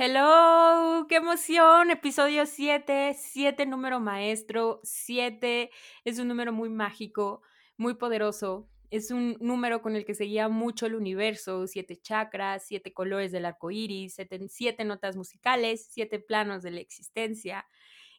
[0.00, 5.72] Hello, qué emoción, episodio 7, 7 número maestro, 7
[6.04, 7.42] es un número muy mágico,
[7.76, 12.64] muy poderoso, es un número con el que se guía mucho el universo, siete chakras,
[12.64, 14.14] siete colores del arco iris,
[14.50, 17.66] siete, notas musicales, siete planos de la existencia.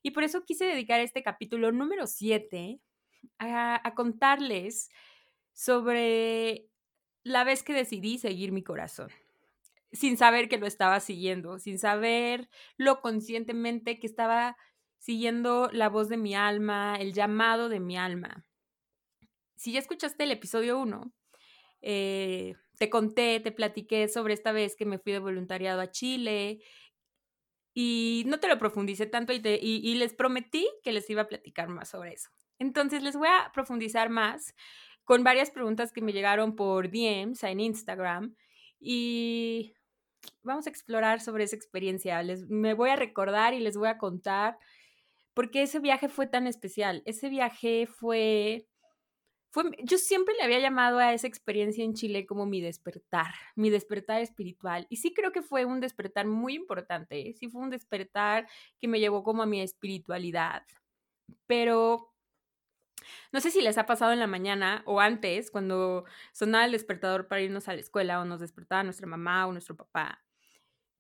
[0.04, 2.82] Y por eso quise dedicar este capítulo número 7
[3.38, 4.90] a, a contarles
[5.54, 6.68] sobre
[7.24, 9.10] la vez que decidí seguir mi corazón
[9.92, 14.58] sin saber que lo estaba siguiendo, sin saber lo conscientemente que estaba
[15.00, 18.46] siguiendo la voz de mi alma, el llamado de mi alma.
[19.56, 21.14] Si ya escuchaste el episodio 1,
[21.82, 26.60] eh, te conté, te platiqué sobre esta vez que me fui de voluntariado a Chile
[27.74, 31.70] y no te lo profundicé tanto y, y les prometí que les iba a platicar
[31.70, 32.30] más sobre eso.
[32.58, 34.54] Entonces les voy a profundizar más
[35.04, 38.36] con varias preguntas que me llegaron por DMs en Instagram
[38.80, 39.74] y
[40.44, 42.22] vamos a explorar sobre esa experiencia.
[42.24, 44.58] Les, me voy a recordar y les voy a contar
[45.34, 47.02] por qué ese viaje fue tan especial.
[47.06, 48.68] Ese viaje fue,
[49.52, 53.70] fue, yo siempre le había llamado a esa experiencia en Chile como mi despertar, mi
[53.70, 54.86] despertar espiritual.
[54.90, 58.48] Y sí creo que fue un despertar muy importante, sí fue un despertar
[58.80, 60.64] que me llevó como a mi espiritualidad.
[61.48, 62.14] Pero
[63.32, 67.28] no sé si les ha pasado en la mañana o antes, cuando sonaba el despertador
[67.28, 70.24] para irnos a la escuela o nos despertaba nuestra mamá o nuestro papá,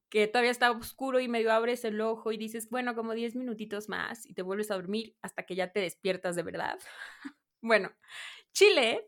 [0.09, 3.89] que todavía está oscuro y medio abres el ojo y dices, bueno, como 10 minutitos
[3.89, 6.79] más y te vuelves a dormir hasta que ya te despiertas de verdad.
[7.61, 7.91] bueno,
[8.51, 9.07] Chile,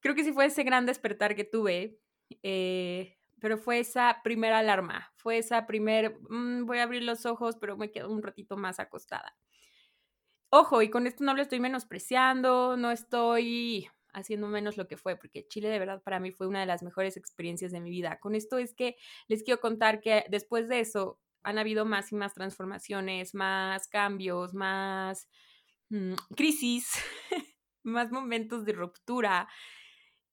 [0.00, 1.98] creo que sí fue ese gran despertar que tuve,
[2.42, 7.56] eh, pero fue esa primera alarma, fue esa primer, mm, voy a abrir los ojos,
[7.58, 9.36] pero me quedo un ratito más acostada.
[10.50, 15.16] Ojo, y con esto no lo estoy menospreciando, no estoy haciendo menos lo que fue,
[15.16, 18.18] porque Chile de verdad para mí fue una de las mejores experiencias de mi vida.
[18.18, 18.96] Con esto es que
[19.28, 24.54] les quiero contar que después de eso han habido más y más transformaciones, más cambios,
[24.54, 25.28] más
[25.90, 26.94] mm, crisis,
[27.82, 29.48] más momentos de ruptura,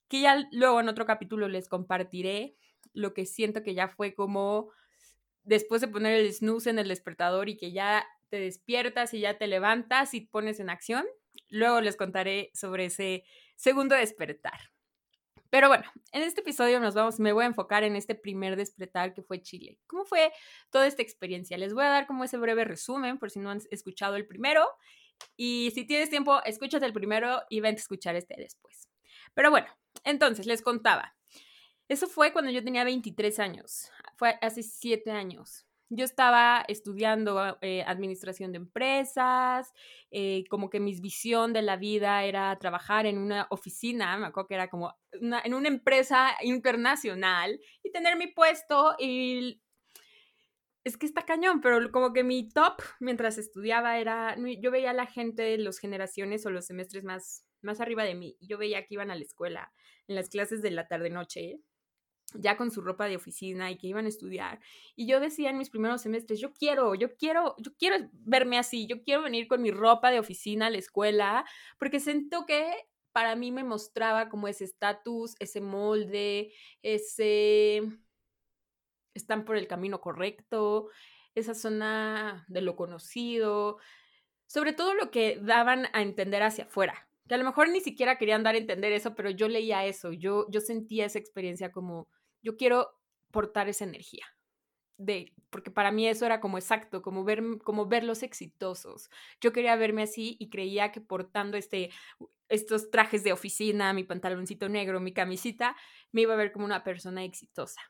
[0.08, 2.56] que ya luego en otro capítulo les compartiré
[2.94, 4.72] lo que siento que ya fue como
[5.44, 9.38] después de poner el snooze en el despertador y que ya te despiertas y ya
[9.38, 11.06] te levantas y pones en acción.
[11.50, 14.72] Luego les contaré sobre ese segundo despertar.
[15.50, 19.14] Pero bueno, en este episodio nos vamos, me voy a enfocar en este primer despertar
[19.14, 19.78] que fue Chile.
[19.86, 20.32] ¿Cómo fue
[20.72, 21.58] toda esta experiencia?
[21.60, 24.68] Les voy a dar como ese breve resumen por si no han escuchado el primero.
[25.38, 28.90] Y si tienes tiempo, escúchate el primero y ven a escuchar este después.
[29.36, 29.68] Pero bueno,
[30.04, 31.16] entonces les contaba.
[31.88, 33.92] Eso fue cuando yo tenía 23 años.
[34.16, 39.72] Fue hace 7 años yo estaba estudiando eh, administración de empresas,
[40.12, 44.48] eh, como que mi visión de la vida era trabajar en una oficina, me acuerdo
[44.48, 49.62] que era como en una empresa internacional y tener mi puesto y
[50.84, 54.94] es que está cañón, pero como que mi top mientras estudiaba era, yo veía a
[54.94, 58.96] la gente las generaciones o los semestres más, más arriba de mí, yo veía que
[58.96, 59.72] iban a la escuela
[60.08, 61.62] en las clases de la tarde-noche
[62.36, 64.60] ya con su ropa de oficina y que iban a estudiar.
[64.96, 68.88] Y yo decía en mis primeros semestres, yo quiero, yo quiero, yo quiero verme así,
[68.88, 71.46] yo quiero venir con mi ropa de oficina a la escuela,
[71.78, 72.74] porque siento que
[73.12, 76.52] para mí me mostraba como ese estatus, ese molde,
[76.82, 77.84] ese...
[79.14, 80.90] están por el camino correcto,
[81.36, 83.78] esa zona de lo conocido,
[84.48, 88.18] sobre todo lo que daban a entender hacia afuera, que a lo mejor ni siquiera
[88.18, 92.08] querían dar a entender eso, pero yo leía eso, yo, yo sentía esa experiencia como
[92.44, 93.00] yo quiero
[93.32, 94.26] portar esa energía.
[94.98, 99.10] De, porque para mí eso era como exacto, como, ver, como verlos exitosos.
[99.42, 101.90] Yo quería verme así y creía que portando este,
[102.48, 105.76] estos trajes de oficina, mi pantaloncito negro, mi camisita,
[106.12, 107.82] me iba a ver como una persona exitosa.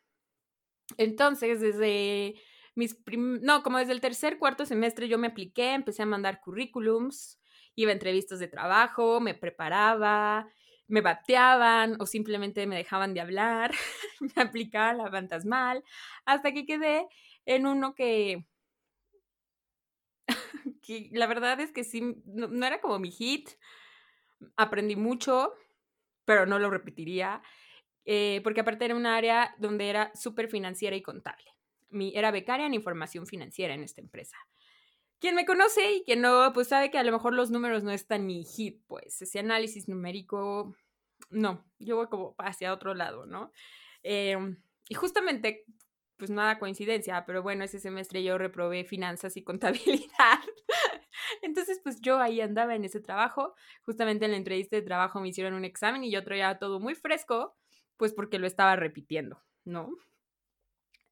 [0.98, 2.36] Entonces, desde
[2.76, 7.40] mis no, como desde el tercer, cuarto semestre yo me apliqué, empecé a mandar currículums,
[7.76, 10.48] iba a entrevistas de trabajo, me preparaba,
[10.94, 13.72] me bateaban o simplemente me dejaban de hablar,
[14.20, 15.84] me aplicaba la fantasmal,
[16.24, 17.08] hasta que quedé
[17.48, 18.46] en uno que,
[20.84, 23.50] que la verdad es que sí, no, era como mi hit,
[24.56, 25.56] aprendí mucho,
[26.26, 27.42] pero no lo repetiría,
[28.06, 31.56] eh, porque aparte era un área donde era súper financiera y contable.
[31.90, 34.38] Mi, era becaria en información financiera en esta empresa.
[35.20, 37.92] quien me conoce y quien no, pues sabe que a lo mejor los números no
[37.92, 40.76] están mi hit, pues ese análisis numérico,
[41.30, 43.52] no, yo voy como hacia otro lado, ¿no?
[44.04, 44.58] Em,
[44.90, 45.66] y justamente,
[46.18, 50.40] pues nada coincidencia, pero bueno, ese semestre yo reprobé finanzas y contabilidad.
[51.42, 53.56] Entonces, pues yo ahí andaba en ese trabajo.
[53.84, 56.96] Justamente en la entrevista de trabajo me hicieron un examen y yo traía todo muy
[56.96, 57.56] fresco,
[57.98, 59.90] pues porque lo estaba repitiendo, ¿no?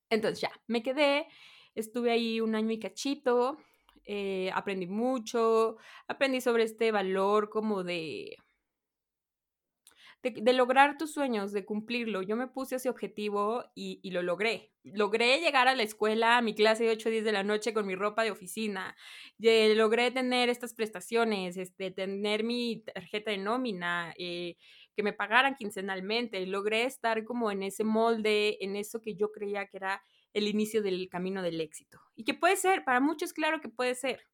[0.10, 1.28] Entonces ya, me quedé,
[1.74, 3.58] estuve ahí un año y cachito,
[4.04, 8.36] eh, aprendí mucho, aprendí sobre este valor como de,
[10.24, 12.22] de, lograr tus sueños, de cumplirlo.
[12.22, 14.72] Yo me puse ese objetivo y, lo logré.
[14.84, 17.74] Logré llegar a la escuela, a mi clase de 8 o 10 de la noche
[17.74, 18.96] con mi ropa de oficina.
[19.40, 24.58] logré tener estas prestaciones, este, tener mi tarjeta de nómina, eh,
[24.96, 26.46] que me pagaran quincenalmente.
[26.46, 30.04] Logré estar como en ese molde, en eso que yo creía que era
[30.34, 32.00] el inicio del camino del éxito.
[32.16, 34.28] Y que puede ser, para muchos claro que puede ser.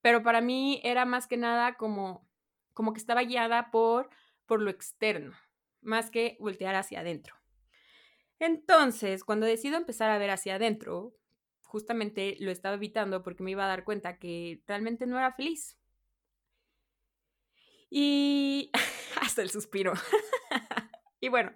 [0.00, 2.26] Pero para mí era más que nada como,
[2.72, 4.10] como que estaba guiada por,
[4.52, 5.32] por lo externo,
[5.80, 7.34] más que voltear hacia adentro.
[8.38, 11.16] Entonces, cuando decido empezar a ver hacia adentro,
[11.62, 15.78] justamente lo estaba evitando porque me iba a dar cuenta que realmente no era feliz.
[17.88, 18.70] Y
[19.22, 19.94] hasta el suspiro.
[21.20, 21.52] y bueno,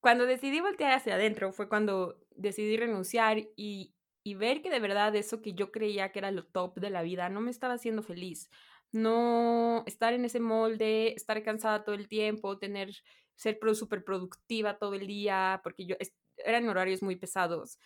[0.00, 5.14] cuando decidí voltear hacia adentro fue cuando decidí renunciar y, y ver que de verdad
[5.14, 8.02] eso que yo creía que era lo top de la vida no me estaba haciendo
[8.02, 8.48] feliz.
[8.92, 12.94] No estar en ese molde, estar cansada todo el tiempo, tener,
[13.36, 15.96] ser súper productiva todo el día, porque yo
[16.38, 17.78] eran horarios muy pesados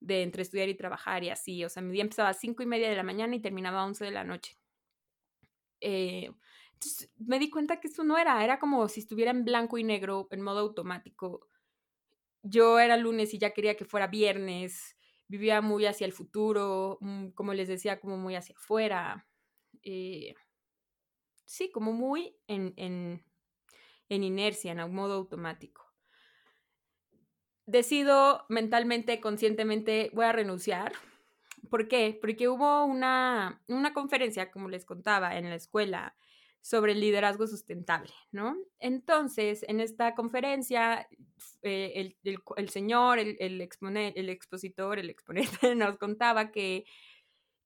[0.00, 1.64] de entre estudiar y trabajar y así.
[1.64, 3.86] O sea, mi día empezaba a cinco y media de la mañana y terminaba a
[3.86, 4.56] 11 de la noche.
[5.80, 6.30] Eh,
[6.74, 9.84] entonces me di cuenta que eso no era, era como si estuviera en blanco y
[9.84, 11.46] negro, en modo automático.
[12.42, 14.96] Yo era lunes y ya quería que fuera viernes,
[15.28, 19.28] vivía muy hacia el futuro, mm, como les decía, como muy hacia afuera.
[19.82, 20.34] Eh,
[21.48, 23.24] sí, como muy en, en,
[24.10, 25.90] en inercia, en modo automático.
[27.64, 30.92] Decido mentalmente, conscientemente, voy a renunciar.
[31.70, 32.18] ¿Por qué?
[32.20, 36.16] Porque hubo una, una conferencia, como les contaba, en la escuela
[36.60, 38.56] sobre el liderazgo sustentable, ¿no?
[38.78, 41.08] Entonces, en esta conferencia,
[41.62, 42.14] eh,
[42.56, 43.68] el, señor, el, el,
[44.14, 46.84] el expositor, el exponente nos contaba que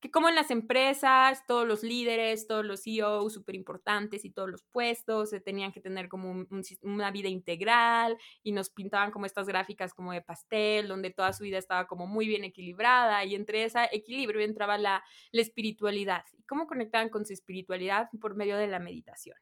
[0.03, 4.51] que como en las empresas, todos los líderes, todos los CEOs súper importantes y todos
[4.51, 6.45] los puestos tenían que tener como
[6.83, 11.45] una vida integral y nos pintaban como estas gráficas como de pastel, donde toda su
[11.45, 16.25] vida estaba como muy bien equilibrada y entre ese equilibrio entraba la, la espiritualidad.
[16.37, 18.09] ¿Y cómo conectaban con su espiritualidad?
[18.21, 19.37] Por medio de la meditación.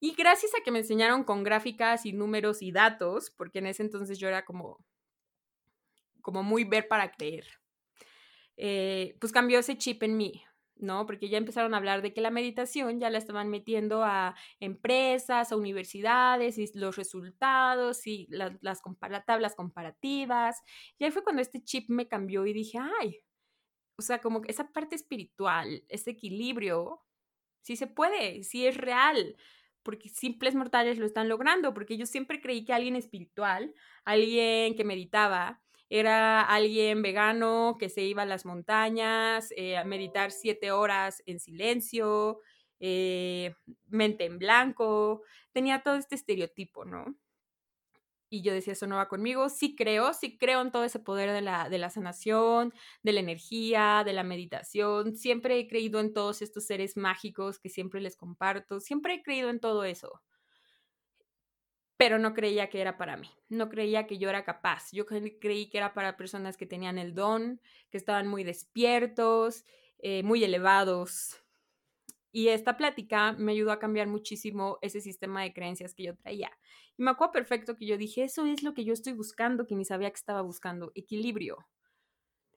[0.00, 3.84] Y gracias a que me enseñaron con gráficas y números y datos, porque en ese
[3.84, 4.84] entonces yo era como,
[6.20, 7.46] como muy ver para creer.
[8.60, 10.42] Eh, pues cambió ese chip en mí,
[10.76, 11.06] ¿no?
[11.06, 15.52] Porque ya empezaron a hablar de que la meditación ya la estaban metiendo a empresas,
[15.52, 18.82] a universidades y los resultados y las, las
[19.26, 20.60] tablas comparativas.
[20.98, 23.20] Y ahí fue cuando este chip me cambió y dije, ay,
[23.96, 27.02] o sea, como que esa parte espiritual, ese equilibrio,
[27.62, 29.36] sí se puede, sí es real,
[29.84, 34.84] porque simples mortales lo están logrando, porque yo siempre creí que alguien espiritual, alguien que
[34.84, 41.22] meditaba, era alguien vegano que se iba a las montañas eh, a meditar siete horas
[41.26, 42.40] en silencio,
[42.80, 43.54] eh,
[43.86, 47.16] mente en blanco, tenía todo este estereotipo, ¿no?
[48.30, 49.48] Y yo decía, eso no va conmigo.
[49.48, 53.20] Sí creo, sí creo en todo ese poder de la, de la sanación, de la
[53.20, 55.16] energía, de la meditación.
[55.16, 58.80] Siempre he creído en todos estos seres mágicos que siempre les comparto.
[58.80, 60.22] Siempre he creído en todo eso
[61.98, 65.68] pero no creía que era para mí, no creía que yo era capaz, yo creí
[65.68, 69.64] que era para personas que tenían el don, que estaban muy despiertos,
[69.98, 71.36] eh, muy elevados.
[72.30, 76.52] Y esta plática me ayudó a cambiar muchísimo ese sistema de creencias que yo traía.
[76.96, 79.74] Y me acuerdo perfecto que yo dije, eso es lo que yo estoy buscando, que
[79.74, 81.66] ni sabía que estaba buscando, equilibrio.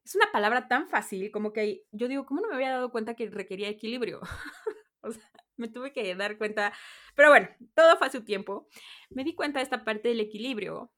[0.05, 3.15] Es una palabra tan fácil como que yo digo, ¿cómo no me había dado cuenta
[3.15, 4.21] que requería equilibrio?
[5.01, 5.30] o sea,
[5.61, 6.73] me tuve que dar cuenta,
[7.15, 8.67] pero bueno, todo fue a su tiempo.
[9.09, 10.91] Me di cuenta de esta parte del equilibrio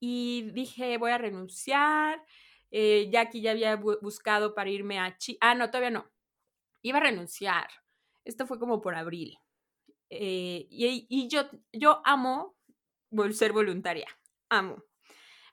[0.00, 2.24] y dije, voy a renunciar.
[2.72, 5.38] Eh, ya que ya había buscado para irme a Chile.
[5.40, 6.08] Ah, no, todavía no.
[6.82, 7.68] Iba a renunciar.
[8.24, 9.36] Esto fue como por abril.
[10.08, 12.56] Eh, y, y yo, yo amo
[13.32, 14.06] ser voluntaria.
[14.48, 14.84] Amo.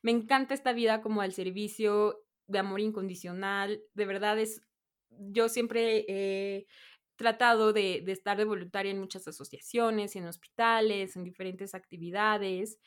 [0.01, 3.81] Me encanta esta vida como al servicio de amor incondicional.
[3.93, 4.61] De verdad es,
[5.09, 6.67] yo siempre eh,
[7.17, 12.79] tratado de, estar de voluntaria en muchas asociaciones, en hospitales, en diferentes actividades.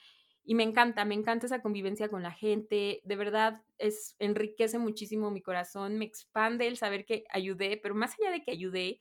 [0.42, 5.30] y me encanta, me encanta esa convivencia con la gente, de verdad es enriquece muchísimo
[5.30, 9.00] mi corazón, me expande el saber que ayudé, pero más allá de que ayudé,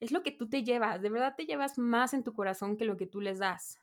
[0.00, 2.86] es lo que tú te llevas, de verdad te llevas más en tu corazón que
[2.86, 3.80] lo que tú les das.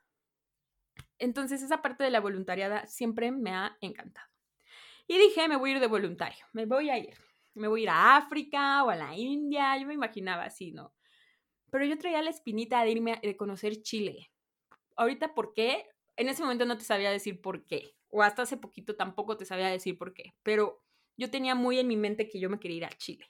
[1.19, 4.27] Entonces esa parte de la voluntariada siempre me ha encantado.
[5.07, 7.17] Y dije, me voy a ir de voluntario, me voy a ir,
[7.53, 10.93] me voy a ir a África o a la India, yo me imaginaba así, ¿no?
[11.72, 14.31] Pero yo traía la espinita de irme a conocer Chile.
[14.96, 15.88] Ahorita, ¿por qué?
[16.17, 19.46] En ese momento no te sabía decir por qué, o hasta hace poquito tampoco te
[19.46, 20.84] sabía decir por qué, pero
[21.17, 23.25] yo tenía muy en mi mente que yo me quería ir a Chile.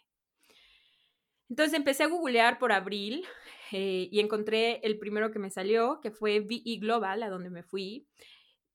[1.50, 3.26] Entonces empecé a googlear por abril
[3.74, 7.62] eh, y encontré el primero que me salió, que fue VE Global, a donde me
[7.62, 8.08] fui.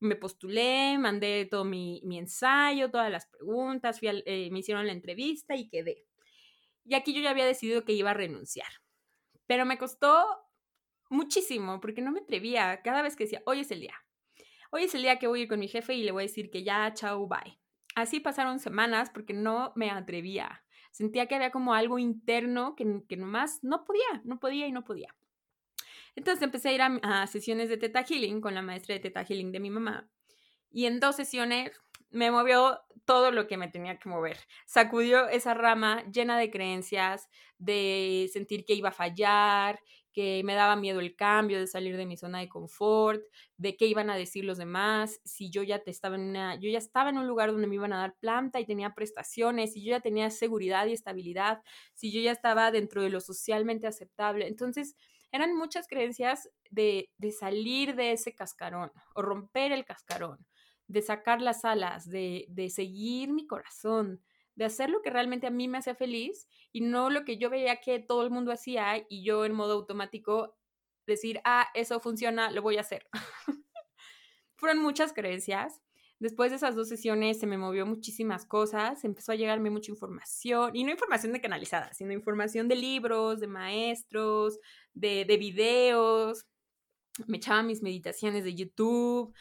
[0.01, 5.69] Me postulé, mandé todo mi, ensayo, todas las preguntas, eh, me hicieron la entrevista y
[5.69, 6.05] quedé.
[6.85, 8.69] Y aquí yo ya había decidido que iba a renunciar.
[9.47, 10.25] Pero me costó
[11.09, 13.95] muchísimo porque no me atrevía cada vez que decía, hoy es el día.
[14.71, 16.27] Hoy es el día que voy a ir con mi jefe y le voy a
[16.27, 17.59] decir que ya, chao, bye.
[17.95, 20.65] Así pasaron semanas porque no me atrevía.
[20.91, 24.85] Sentía que había como algo interno que, que nomás no podía, no podía y no
[24.85, 25.15] podía.
[26.17, 29.53] Entonces empecé a ir a, sesiones de Teta Healing con la maestra de Teta Healing
[29.53, 30.11] de mi mamá.
[30.71, 31.71] Y en dos sesiones
[32.11, 34.39] me movió todo lo que me tenía que mover.
[34.67, 39.79] Sacudió esa rama llena de creencias, de sentir que iba a fallar,
[40.17, 43.23] que me daba miedo el cambio, de salir de mi zona de confort,
[43.59, 46.71] de qué iban a decir los demás, si yo ya te estaba en una, yo
[46.71, 49.85] ya estaba en un lugar donde me iban a dar planta y tenía prestaciones, si
[49.85, 51.61] yo ya tenía seguridad y estabilidad,
[51.93, 54.49] si yo ya estaba dentro de lo socialmente aceptable.
[54.49, 54.97] Entonces,
[55.33, 60.47] eran muchas creencias de, de salir de ese cascarón o romper el cascarón,
[60.87, 64.23] de sacar las alas, de, de seguir mi corazón,
[64.55, 67.51] de hacer lo que realmente a mí me hacía feliz y no lo que yo
[67.51, 70.57] veía que todo el mundo hacía y yo en modo automático
[71.07, 73.07] decir, ah, eso funciona, lo voy a hacer.
[74.57, 75.83] Fueron muchas creencias.
[76.19, 80.71] Después de esas dos sesiones se me movió muchísimas cosas, empezó a llegarme mucha información,
[80.75, 84.59] y no información de canalizada, sino información de libros, de maestros,
[84.95, 86.47] de, de videos,
[87.27, 89.35] me echaba mis meditaciones de YouTube,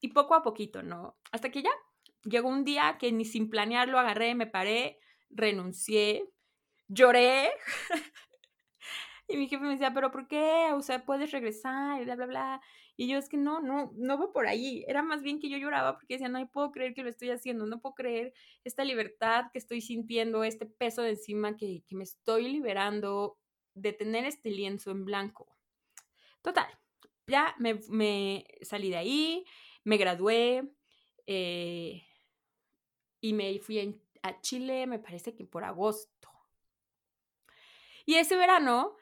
[0.00, 1.18] y poco a poquito, ¿no?
[1.32, 1.70] Hasta que ya
[2.24, 4.98] llegó un día que ni sin planearlo agarré, me paré,
[5.30, 6.28] renuncié,
[6.88, 7.50] lloré.
[9.28, 10.70] y mi jefe me decía, pero ¿por qué?
[10.72, 12.60] O sea, puedes regresar bla, bla, bla.
[13.00, 14.84] Y yo es que no, no, no va por ahí.
[14.88, 17.64] Era más bien que yo lloraba porque decía, no puedo creer que lo estoy haciendo,
[17.64, 22.48] no puedo creer esta libertad que estoy sintiendo, este peso de encima que, me estoy
[22.48, 23.38] liberando
[23.74, 25.56] de tener este lienzo en blanco.
[26.42, 26.66] Total,
[27.28, 29.44] ya me, me salí de ahí,
[29.84, 30.68] me gradué,
[31.28, 32.02] eh,
[33.20, 36.30] y me fui a Chile, me parece que por agosto.
[38.06, 38.96] Y ese verano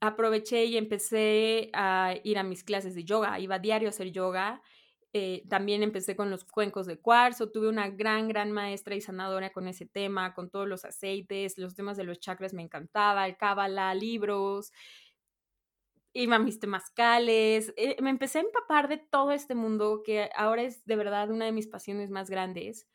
[0.00, 4.10] aproveché y empecé a ir a mis clases de yoga, iba a diario a hacer
[4.12, 4.62] yoga.
[5.14, 9.50] Eh, también empecé con los cuencos de cuarzo, tuve una gran, gran maestra y sanadora
[9.52, 13.38] con ese tema, con todos los aceites, los temas de los chakras me encantaba, el
[13.38, 14.70] cábala, libros,
[16.12, 20.62] iba a mis temazcales, eh, me empecé a empapar de todo este mundo que ahora
[20.62, 22.86] es de verdad una de mis pasiones más grandes.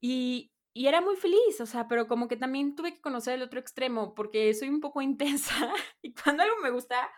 [0.00, 0.52] Y,
[0.84, 4.14] era muy feliz, o sea, pero como que también tuve que conocer el otro extremo
[4.14, 7.10] porque soy un poco intensa y cuando algo me gusta,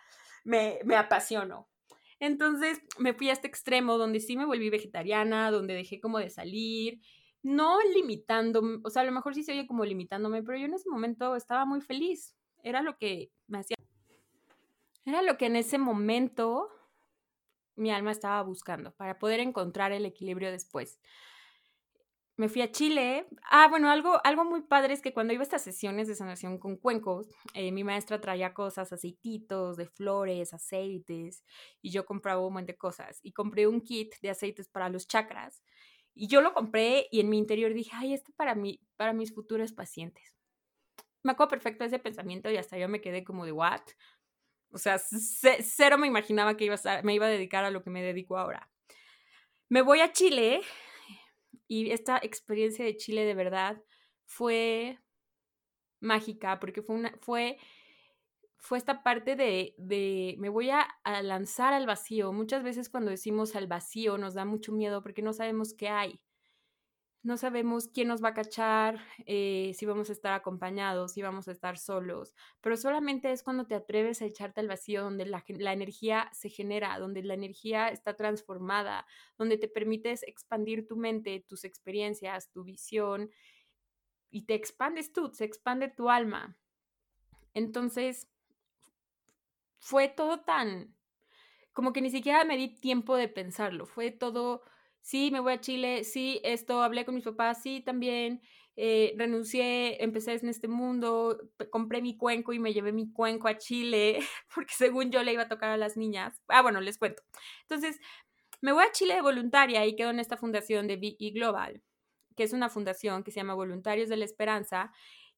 [0.45, 1.69] me, me apasiono.
[2.21, 6.31] Entonces me fui a este extremo donde sí me volví vegetariana, donde dejé como de
[6.31, 7.01] salir,
[7.43, 10.75] no limitándome, o sea, a lo mejor sí se oye como limitándome, pero yo en
[10.75, 12.37] ese momento estaba muy feliz.
[12.63, 13.77] Era lo que me hacía.
[15.05, 16.69] Era lo que en ese momento
[17.77, 21.01] mi alma estaba buscando para poder encontrar el equilibrio después
[22.39, 23.27] me fui a Chile.
[23.51, 26.59] Ah, bueno, algo, algo muy padre es que cuando iba a estas sesiones de sanación
[26.59, 31.45] con cuencos, eh, mi maestra traía cosas, aceititos de flores, aceites,
[31.83, 33.19] y yo compraba un montón de cosas.
[33.25, 35.65] Y compré un kit de aceites para los chakras.
[36.15, 39.35] Y yo lo compré y en mi interior dije, ay, esto para, mí, para mis
[39.35, 40.37] futuros pacientes.
[41.25, 43.83] Me acuerdo perfecto ese pensamiento y hasta yo me quedé como de, ¿what?
[44.71, 47.91] O sea, cero me imaginaba que iba a me iba a dedicar a lo que
[47.91, 48.71] me dedico ahora.
[49.69, 50.63] Me voy a Chile
[51.69, 53.83] y esta experiencia de Chile de verdad
[54.25, 54.99] fue
[56.01, 57.59] mágica porque fue una fue
[58.57, 62.33] fue esta parte de, de me voy a, a, lanzar al vacío.
[62.33, 66.21] Muchas veces cuando decimos al vacío nos da mucho miedo porque no sabemos qué hay
[67.23, 71.49] no sabemos quién nos va a cachar, eh, si vamos a estar acompañados, si vamos
[71.49, 75.45] a estar solos, pero solamente es cuando te atreves a echarte al vacío donde la,
[75.49, 79.07] la, energía se genera, donde la energía está transformada,
[79.37, 83.31] donde te permites expandir tu mente, tus experiencias, tu visión
[84.31, 86.57] y te expandes tú, se expande tu alma.
[87.55, 88.29] Entonces,
[89.81, 90.95] fue todo tan
[91.79, 93.87] como que ni siquiera me di tiempo de pensarlo.
[93.87, 94.63] Fue todo,
[95.03, 98.43] sí, me voy a Chile, sí, esto, hablé con mis papás, sí, también.
[98.81, 101.37] Eh, renuncié, empecé en este mundo,
[101.71, 104.21] compré mi cuenco y me llevé mi cuenco a Chile,
[104.55, 106.41] porque según yo le iba a tocar a las niñas.
[106.47, 107.23] Ah, bueno, les cuento.
[107.63, 107.99] Entonces,
[108.61, 111.83] me voy a Chile de voluntaria y quedo en esta fundación de VE Global,
[112.37, 114.93] que es una fundación que se llama Voluntarios de la Esperanza,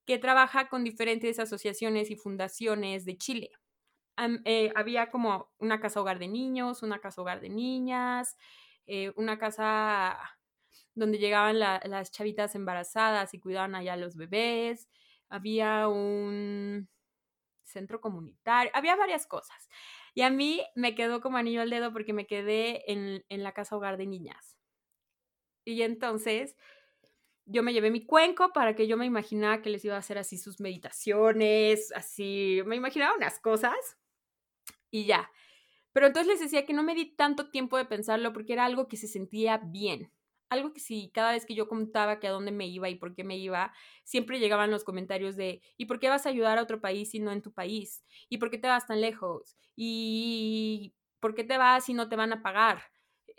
[0.06, 3.50] que trabaja con diferentes asociaciones y fundaciones de Chile.
[4.44, 8.36] Eh, había como una casa hogar de niños, una casa hogar de niñas,
[8.90, 10.18] eh, una casa
[10.94, 14.88] donde llegaban las chavitas embarazadas y cuidaban allá los bebés.
[15.28, 16.88] Había un
[17.62, 19.68] centro comunitario, había varias cosas.
[20.12, 23.52] Y a mí me quedó como anillo al dedo porque me quedé en, en la
[23.52, 24.58] casa hogar de niñas.
[25.64, 26.56] Y entonces
[27.46, 30.18] yo me llevé mi cuenco para que yo me imaginara que les iba a hacer
[30.18, 33.98] así sus meditaciones, así, me imaginaba unas cosas
[34.90, 35.30] y ya.
[35.92, 38.88] Pero entonces les decía que no me di tanto tiempo de pensarlo porque era algo
[38.88, 40.12] que se sentía bien
[40.50, 43.14] algo que sí, cada vez que yo contaba que a dónde me iba y por
[43.14, 43.72] qué me iba,
[44.04, 47.20] siempre llegaban los comentarios de, ¿y por qué vas a ayudar a otro país y
[47.20, 48.04] no en tu país?
[48.28, 49.56] ¿Y por qué te vas tan lejos?
[49.76, 52.82] ¿Y por qué te vas y no te van a pagar?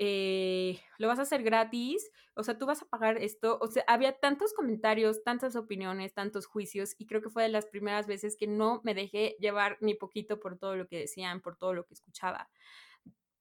[0.03, 2.09] Eh, ¿Lo vas a hacer gratis?
[2.33, 3.59] O sea, tú vas a pagar esto.
[3.61, 7.67] O sea, había tantos comentarios, tantas opiniones, tantos juicios y creo que fue de las
[7.67, 11.55] primeras veces que no me dejé llevar ni poquito por todo lo que decían, por
[11.55, 12.49] todo lo que escuchaba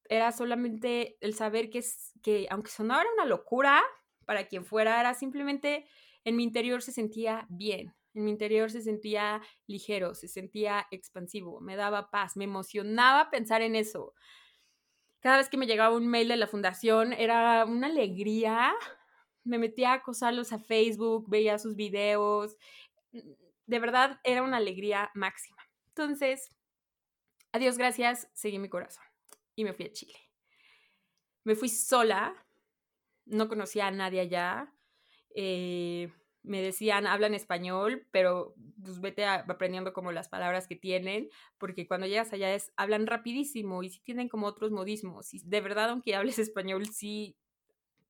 [0.09, 1.81] era solamente el saber que,
[2.21, 3.81] que aunque sonara una locura
[4.25, 5.85] para quien fuera, era simplemente
[6.25, 11.61] en mi interior se sentía bien, en mi interior se sentía ligero, se sentía expansivo,
[11.61, 14.13] me daba paz, me emocionaba pensar en eso.
[15.21, 18.73] Cada vez que me llegaba un mail de la fundación era una alegría.
[19.43, 22.57] Me metía a acosarlos a Facebook, veía sus videos.
[23.11, 25.61] De verdad era una alegría máxima.
[25.89, 26.51] Entonces,
[27.51, 29.03] adiós, gracias, seguí mi corazón
[29.55, 30.17] y me fui a Chile.
[31.43, 32.35] Me fui sola,
[33.25, 34.73] no conocía a nadie allá.
[35.35, 36.11] Eh,
[36.43, 42.07] me decían, hablan español, pero pues vete aprendiendo como las palabras que tienen, porque cuando
[42.07, 45.33] llegas allá es, hablan rapidísimo y sí tienen como otros modismos.
[45.33, 47.37] Y de verdad, aunque hables español, sí,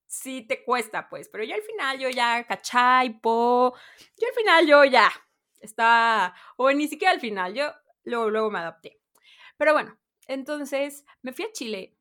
[0.08, 1.30] sí te cuesta, pues.
[1.30, 3.76] Pero yo al final, yo ya, cachai, po,
[4.18, 5.12] yo al final, yo ya,
[5.60, 7.72] estaba, o ni siquiera al final, yo
[8.04, 9.00] luego, luego me adapté.
[9.58, 11.98] Pero bueno, entonces me fui a Chile,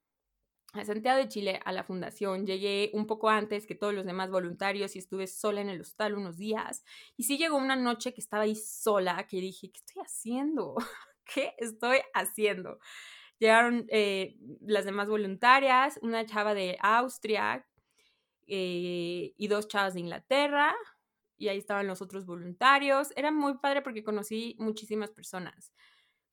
[0.72, 2.46] a Santiago de Chile, a la fundación.
[2.46, 6.14] Llegué un poco antes que todos los demás voluntarios y estuve sola en el hostal
[6.14, 6.85] unos días.
[7.16, 10.76] Y sí llegó una noche que estaba ahí sola, que dije, ¿qué estoy haciendo?
[11.24, 12.78] ¿Qué estoy haciendo?
[13.38, 17.66] Llegaron eh, las demás voluntarias, una chava de Austria
[18.46, 20.74] eh, y dos chavas de Inglaterra.
[21.37, 23.12] Y ahí estaban los otros voluntarios.
[23.16, 25.72] Era muy padre porque conocí muchísimas personas.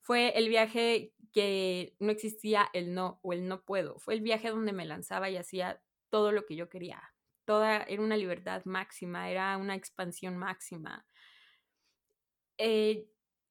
[0.08, 3.98] Fue el viaje que no existía el no o el no puedo.
[3.98, 7.12] Fue el viaje donde me lanzaba y hacía todo lo que yo quería.
[7.44, 11.04] Toda era una libertad máxima, era una expansión máxima.
[12.56, 13.06] Eh,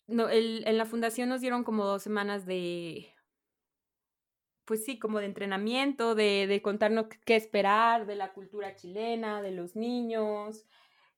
[0.07, 3.13] no, en la fundación nos dieron como dos semanas de,
[4.65, 9.75] pues sí, como de entrenamiento, de, contarnos qué esperar de la cultura chilena, de los
[9.75, 10.65] niños,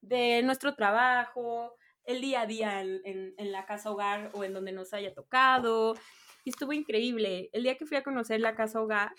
[0.01, 1.77] de nuestro trabajo,
[2.09, 5.95] el día a día en, en la casa hogar o en donde nos haya tocado,
[6.43, 7.49] y estuvo increíble.
[7.53, 9.13] El día que fui a conocer la casa hogar,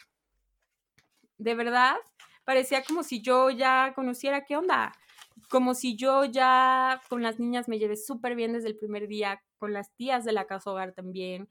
[1.39, 1.97] de verdad,
[2.45, 4.93] parecía como si yo ya conociera qué onda.
[5.49, 9.43] Como si yo ya con las niñas me llevé súper bien desde el primer día,
[9.59, 11.49] con las tías de la casa hogar también.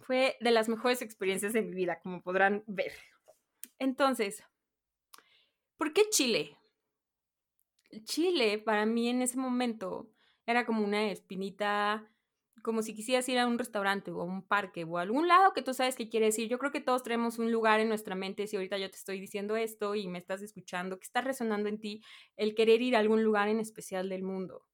[0.00, 2.92] Fue de las mejores experiencias de mi vida, como podrán ver.
[3.78, 4.42] Entonces,
[5.76, 6.56] ¿por qué Chile?
[8.04, 10.10] Chile para mí en ese momento
[10.46, 12.08] era como una espinita
[12.62, 15.52] como si quisieras ir a un restaurante o a un parque o a algún lado
[15.52, 16.48] que tú sabes que quieres ir.
[16.48, 19.20] Yo creo que todos tenemos un lugar en nuestra mente, si ahorita yo te estoy
[19.20, 22.02] diciendo esto y me estás escuchando, que está resonando en ti
[22.36, 24.66] el querer ir a algún lugar en especial del mundo.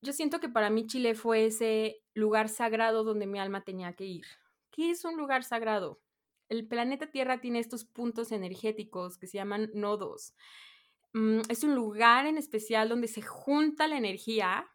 [0.00, 4.06] Yo siento que para mí Chile fue ese lugar sagrado donde mi alma tenía que
[4.06, 4.24] ir.
[4.70, 6.00] ¿Qué es un lugar sagrado?
[6.48, 10.34] El planeta Tierra tiene estos puntos energéticos que se llaman nodos.
[11.14, 14.68] Mm, es un lugar en especial donde se junta la energía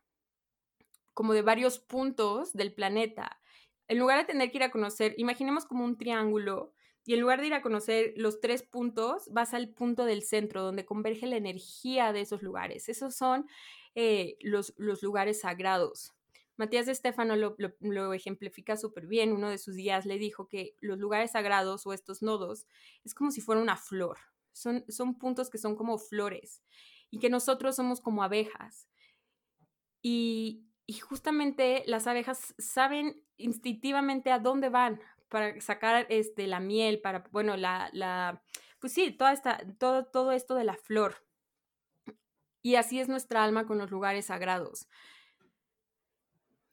[1.13, 3.41] como de varios puntos del planeta.
[3.87, 6.73] En lugar de tener que ir a conocer, imaginemos como un triángulo,
[7.07, 10.61] y en lugar de ir a conocer los tres puntos, vas al punto del centro,
[10.61, 12.89] donde converge la energía de esos lugares.
[12.89, 13.47] Esos son
[13.95, 16.13] eh, los, los, lugares sagrados.
[16.57, 19.31] Matías de Estefano lo, lo ejemplifica súper bien.
[19.31, 22.67] Uno de sus días le dijo que los lugares sagrados o estos nodos
[23.05, 24.17] es como si fuera una flor.
[24.59, 26.63] Son, son puntos que son como flores
[27.09, 28.87] y que nosotros somos como abejas.
[30.01, 37.01] Y, y justamente las abejas saben instintivamente a dónde van, para sacar este, la miel,
[37.01, 38.41] para, bueno, la, la,
[38.79, 41.25] pues sí, toda esta, todo, todo esto de la flor.
[42.61, 44.87] Y así es nuestra alma con los lugares sagrados.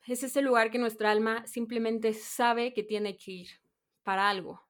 [0.07, 3.49] Es ese lugar que nuestra alma simplemente sabe que tiene que ir
[4.03, 4.64] para algo.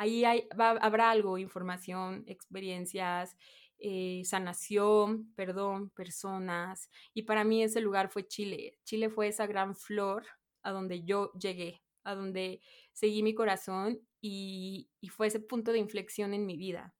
[0.00, 3.36] Ahí hay, habrá algo, información, experiencias,
[3.78, 6.88] eh, sanación, perdón, personas.
[7.12, 8.78] Y para mí ese lugar fue Chile.
[8.82, 10.24] Chile fue esa gran flor
[10.62, 12.62] a donde yo llegué, a donde
[12.94, 16.94] seguí mi corazón y, y fue ese punto de inflexión en mi vida.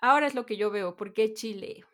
[0.00, 0.96] Ahora es lo que yo veo.
[0.96, 1.84] ¿Por qué Chile?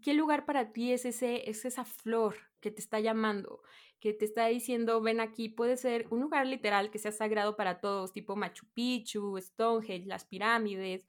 [0.00, 3.62] ¿Qué lugar para ti es, ese, es esa flor que te está llamando,
[4.02, 5.48] que te está diciendo, ven aquí?
[5.48, 10.24] Puede ser un lugar literal que sea sagrado para todos, tipo Machu Picchu, Stonehenge, las
[10.24, 11.06] pirámides,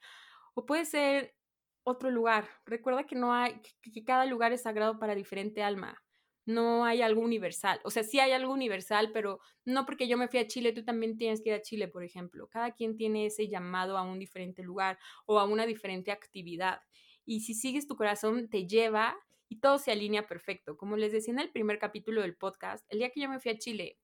[0.53, 1.35] o puede ser
[1.83, 2.47] otro lugar.
[2.65, 5.99] Recuerda que no hay, que cada lugar es sagrado para diferente alma
[6.45, 7.79] no hay algo universal.
[7.83, 10.83] O sea, sí hay algo universal, pero no porque yo me fui a Chile, tú
[10.83, 12.47] también tienes que ir a Chile, por ejemplo.
[12.49, 16.81] Cada quien tiene ese llamado a un diferente lugar o a una diferente actividad.
[17.25, 19.15] Y si sigues tu corazón, te lleva
[19.53, 20.75] y todo se alinea perfecto.
[20.77, 23.51] Como les decía en el primer capítulo del podcast, el día que yo me fui
[23.51, 23.99] a Chile,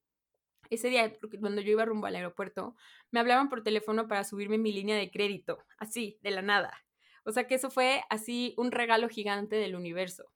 [0.70, 2.76] ese día cuando yo iba rumbo al aeropuerto,
[3.10, 6.86] me hablaban por teléfono para subirme mi línea de crédito, así, de la nada.
[7.24, 10.32] O sea que eso fue así un regalo gigante del universo.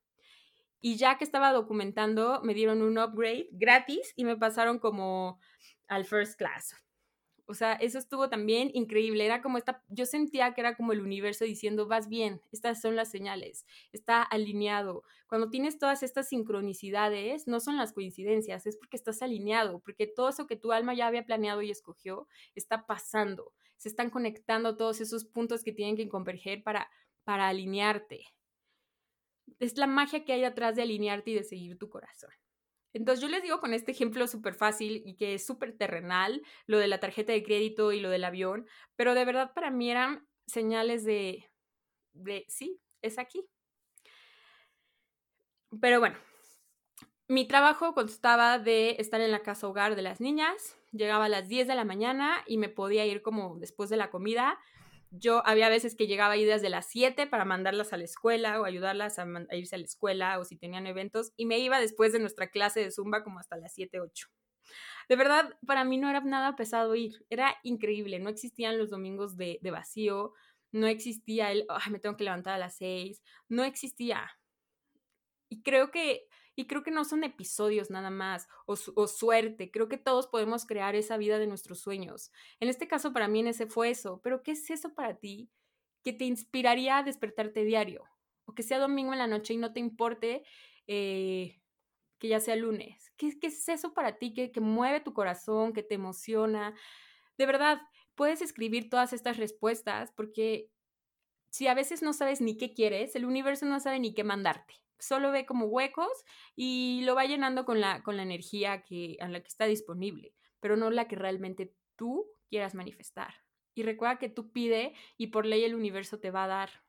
[0.82, 5.40] Y ya que estaba documentando, me dieron un upgrade gratis y me pasaron como
[5.88, 6.76] al first class.
[7.46, 9.26] O sea, eso estuvo también increíble.
[9.26, 12.96] Era como esta, yo sentía que era como el universo diciendo, vas bien, estas son
[12.96, 15.04] las señales, está alineado.
[15.28, 20.30] Cuando tienes todas estas sincronicidades, no son las coincidencias, es porque estás alineado, porque todo
[20.30, 23.54] eso que tu alma ya había planeado y escogió está pasando.
[23.78, 26.90] Se están conectando todos esos puntos que tienen que converger para,
[27.26, 28.26] para alinearte
[29.60, 32.32] es la magia que hay atrás de alinearte y de seguir tu corazón.
[32.94, 36.78] Entonces yo les digo con este ejemplo súper fácil y que es súper terrenal, lo
[36.78, 40.28] de la tarjeta de crédito y lo del avión, pero de verdad para mí eran
[40.46, 41.50] señales de,
[42.14, 43.46] de sí, es aquí.
[45.82, 46.16] Pero bueno,
[47.28, 51.48] mi trabajo constaba de estar en la casa hogar de las niñas, llegaba a las
[51.48, 54.60] 10 de la mañana y me podía ir como después de la comida
[55.16, 58.66] yo había veces que llegaba ahí desde las 7 para mandarlas a la escuela o
[58.66, 62.20] ayudarlas a, irse a la escuela o si tenían eventos y me iba después de
[62.20, 64.28] nuestra clase de zumba como hasta las 7, 8.
[65.10, 69.38] De verdad, para mí no era nada pesado ir, era increíble, no existían los domingos
[69.38, 70.34] de, vacío,
[70.72, 74.32] no existía el, me tengo que levantar a las 6, no existía.
[75.50, 78.76] Y creo que y creo que no son episodios nada más o,
[79.08, 82.32] suerte, creo que todos podemos crear esa vida de nuestros sueños.
[82.60, 85.50] En este caso para mí en ese fue eso, pero ¿qué es eso para ti
[86.04, 88.04] que te inspiraría a despertarte diario?
[88.46, 90.44] O que sea domingo en la noche y no te importe
[90.88, 91.62] eh,
[92.20, 93.12] que ya sea lunes.
[93.18, 96.76] ¿Qué, ¿Qué, es eso para ti que, que mueve tu corazón, que te emociona?
[97.38, 97.82] De verdad,
[98.16, 100.70] puedes escribir todas estas respuestas porque
[101.50, 104.83] si a veces no sabes ni qué quieres, el universo no sabe ni qué mandarte
[105.00, 106.26] solo ve como huecos
[106.56, 110.34] y lo va llenando con la, con la energía que, a la que está disponible,
[110.60, 113.34] pero no la que realmente tú quieras manifestar.
[113.76, 116.84] Y recuerda que tú pide y por ley el universo te va a dar.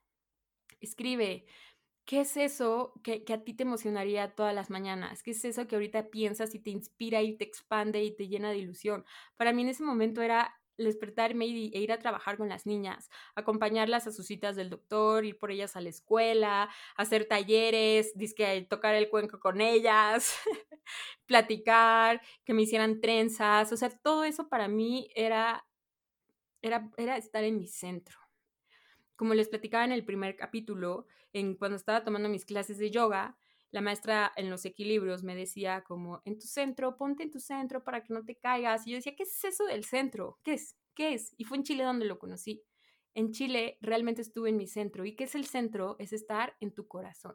[0.80, 1.46] Escribe,
[2.04, 5.22] ¿qué es eso que, que, a ti te emocionaría todas las mañanas?
[5.22, 8.50] ¿Qué es eso que ahorita piensas y te inspira y te expande y te llena
[8.50, 9.04] de ilusión?
[9.36, 14.06] Para mí en ese momento era despertarme e ir a trabajar con las niñas, acompañarlas
[14.06, 18.12] a sus citas del doctor, ir por ellas a la escuela, hacer talleres,
[18.68, 20.34] tocar el cuenco con ellas,
[21.26, 25.66] platicar, que me hicieran trenzas, o sea, todo eso para mí era,
[26.62, 28.18] era, era estar en mi centro.
[29.16, 33.36] Como les platicaba en el primer capítulo, en cuando estaba tomando mis clases de yoga,
[33.74, 37.82] la maestra en los equilibrios me decía como, en tu centro, ponte en tu centro
[37.82, 38.86] para que no te caigas.
[38.86, 40.38] Y yo decía, ¿qué es eso del centro?
[40.44, 40.76] ¿Qué es?
[40.94, 41.34] ¿Qué es?
[41.38, 42.62] Y fue en Chile donde lo conocí.
[43.14, 45.04] En Chile realmente estuve en mi centro.
[45.04, 45.96] ¿Y qué es el centro?
[45.98, 47.34] Es estar en tu corazón.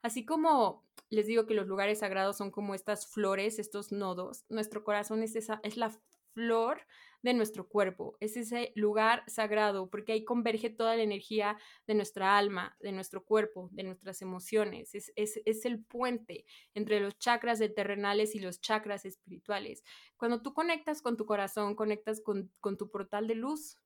[0.00, 4.84] Así como les digo que los lugares sagrados son como estas flores, estos nodos, nuestro
[4.84, 5.90] corazón es, esa, es la
[6.32, 6.80] flor
[7.22, 11.56] de nuestro cuerpo, es ese lugar sagrado, porque ahí converge toda la energía
[11.86, 17.18] de nuestra alma, de nuestro cuerpo, de nuestras emociones, es, es, el puente entre los
[17.18, 19.84] chakras terrenales y los chakras espirituales.
[20.16, 23.78] Cuando tú conectas con tu corazón, conectas con, con tu portal de luz,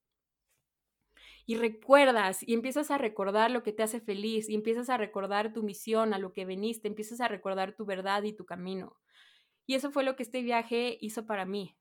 [1.48, 5.52] y recuerdas y empiezas a recordar lo que te hace feliz y empiezas a recordar
[5.52, 8.96] tu misión, a lo que veniste, empiezas a recordar tu verdad y tu camino.
[9.64, 11.76] Y eso fue lo que este viaje hizo para mí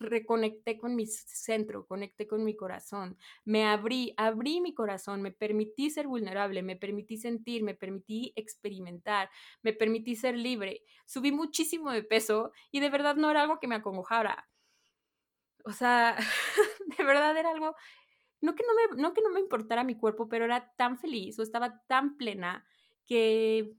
[0.00, 5.90] reconecté con mi centro, conecté con mi corazón, me abrí, abrí mi corazón, me permití
[5.90, 9.30] ser vulnerable, me permití sentir, me permití experimentar,
[9.62, 10.82] me permití ser libre.
[11.06, 14.48] Subí muchísimo de peso y de verdad no era algo que me acongojara.
[15.64, 16.16] o sea,
[16.98, 17.74] de verdad era algo,
[18.40, 21.38] no que no, me, no que no me importara mi cuerpo, pero era tan feliz
[21.38, 22.64] o estaba tan plena
[23.06, 23.74] que,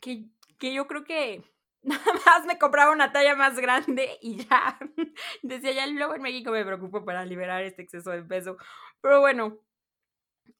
[0.00, 0.26] que,
[0.58, 1.44] que yo creo que
[1.82, 4.78] nada más me compraba una talla más grande y ya.
[5.42, 8.56] Decía, ya luego en México me preocupo para liberar este exceso de peso.
[9.00, 9.58] Pero bueno,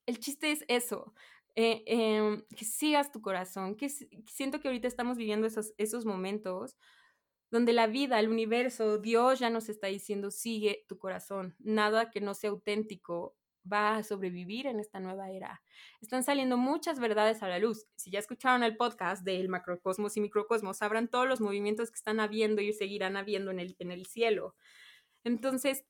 [0.06, 1.14] el chiste es eso.
[1.56, 6.76] Eh, em, que sigas tu corazón, que siento que ahorita estamos viviendo esos, esos momentos
[7.50, 12.20] donde la vida, el universo, Dios ya nos está diciendo, sigue tu corazón, nada que
[12.20, 13.37] no sea auténtico
[13.70, 15.62] va a sobrevivir en esta nueva era.
[16.01, 17.87] Están saliendo muchas verdades a la luz.
[17.96, 22.20] Si ya escucharon el podcast del macrocosmos y microcosmos, sabrán todos los movimientos que están
[22.20, 24.55] habiendo y seguirán habiendo en el, en el cielo.
[25.25, 25.85] Entonces,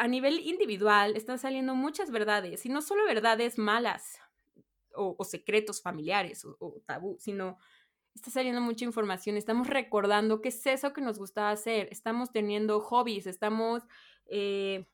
[0.00, 4.18] a nivel individual, están saliendo muchas verdades, y no solo verdades malas
[4.94, 7.58] o, secretos familiares o, tabú, sino
[8.14, 12.80] está saliendo mucha información, estamos recordando qué es eso que nos gustaba hacer, estamos teniendo
[12.80, 13.82] hobbies, estamos...
[14.26, 14.88] Eh,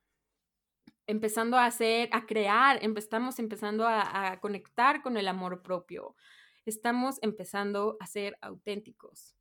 [1.06, 6.16] empezando a hacer, a crear, estamos empezando a, conectar con el amor propio,
[6.64, 9.36] estamos empezando a ser auténticos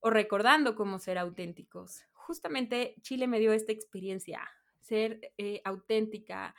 [0.00, 2.04] o recordando cómo ser auténticos.
[2.12, 4.48] Justamente Chile me dio esta experiencia,
[4.80, 6.54] ser eh, auténtica.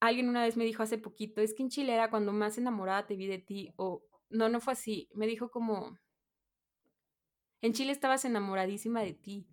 [0.00, 3.06] Alguien una vez me dijo hace poquito, es que en Chile era cuando más enamorada
[3.06, 5.98] te vi de ti, o no, no fue así, me dijo como,
[7.60, 9.46] en Chile estabas enamoradísima de ti.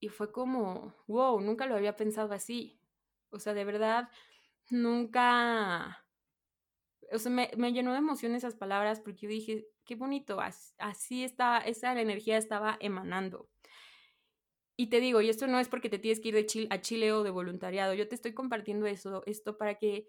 [0.00, 2.81] Y fue como, wow, nunca lo había pensado así.
[3.32, 4.08] O sea, de verdad,
[4.70, 6.06] nunca...
[7.10, 10.38] O sea, me, llenó de emoción esas palabras porque yo dije, qué bonito,
[10.78, 13.50] así, está, esa energía estaba emanando.
[14.76, 16.80] Y te digo, y esto no es porque te tienes que ir de Chile, a
[16.80, 20.08] Chile o de voluntariado, yo te estoy compartiendo eso, esto para que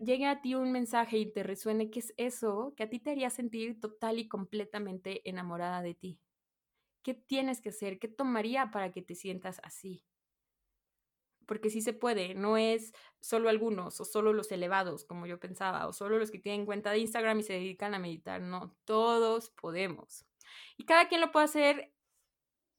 [0.00, 3.10] llegue a ti un mensaje y te resuene que es eso que a ti te
[3.10, 6.20] haría sentir total y completamente enamorada de ti.
[7.02, 7.98] ¿Qué tienes que hacer?
[7.98, 10.04] ¿Qué tomaría para que te sientas así?
[11.46, 15.86] Porque sí se puede, no es solo algunos o solo los elevados, como yo pensaba,
[15.86, 19.50] o solo los que tienen cuenta de Instagram y se dedican a meditar, no, todos
[19.50, 20.26] podemos.
[20.76, 21.92] Y cada quien lo puede hacer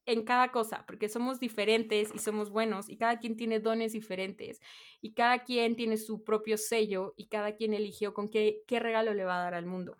[0.05, 4.61] en cada cosa, porque somos diferentes y somos buenos, y cada quien tiene dones diferentes,
[5.01, 9.13] y cada quien tiene su propio sello, y cada quien eligió con qué, qué regalo
[9.13, 9.97] le va a dar al mundo.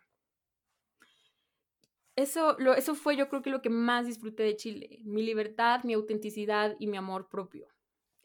[2.16, 5.84] Eso, lo, eso fue yo creo que lo que más disfruté de Chile, mi libertad,
[5.84, 7.68] mi autenticidad y mi amor propio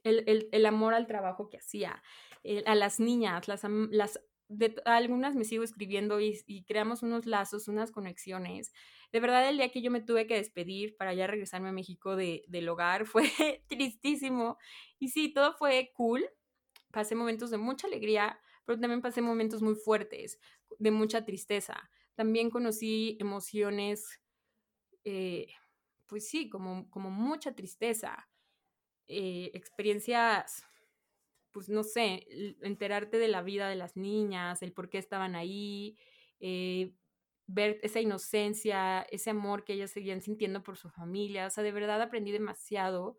[0.04, 2.02] el, amor al trabajo que hacía,
[2.66, 4.20] a las niñas, las, las
[4.52, 8.72] de algunas me sigo escribiendo y, creamos unos lazos, unas conexiones.
[9.10, 12.16] De verdad, el día que yo me tuve que despedir para ya regresarme a México
[12.16, 14.58] de, del hogar fue tristísimo.
[14.98, 16.24] Y sí, todo fue cool.
[16.90, 20.38] Pasé momentos de mucha alegría, pero también pasé momentos muy fuertes,
[20.78, 21.90] de mucha tristeza.
[22.14, 24.20] También conocí emociones,
[25.04, 25.46] eh,
[26.06, 28.28] pues sí, como, como mucha tristeza.
[29.08, 30.64] Eh, experiencias,
[31.52, 32.26] pues no sé,
[32.62, 35.98] enterarte de la vida de las niñas, el por qué estaban ahí,
[36.40, 36.94] eh,
[37.46, 41.46] ver esa inocencia, ese amor que ellas seguían sintiendo por su familia.
[41.46, 43.18] O sea, de verdad aprendí demasiado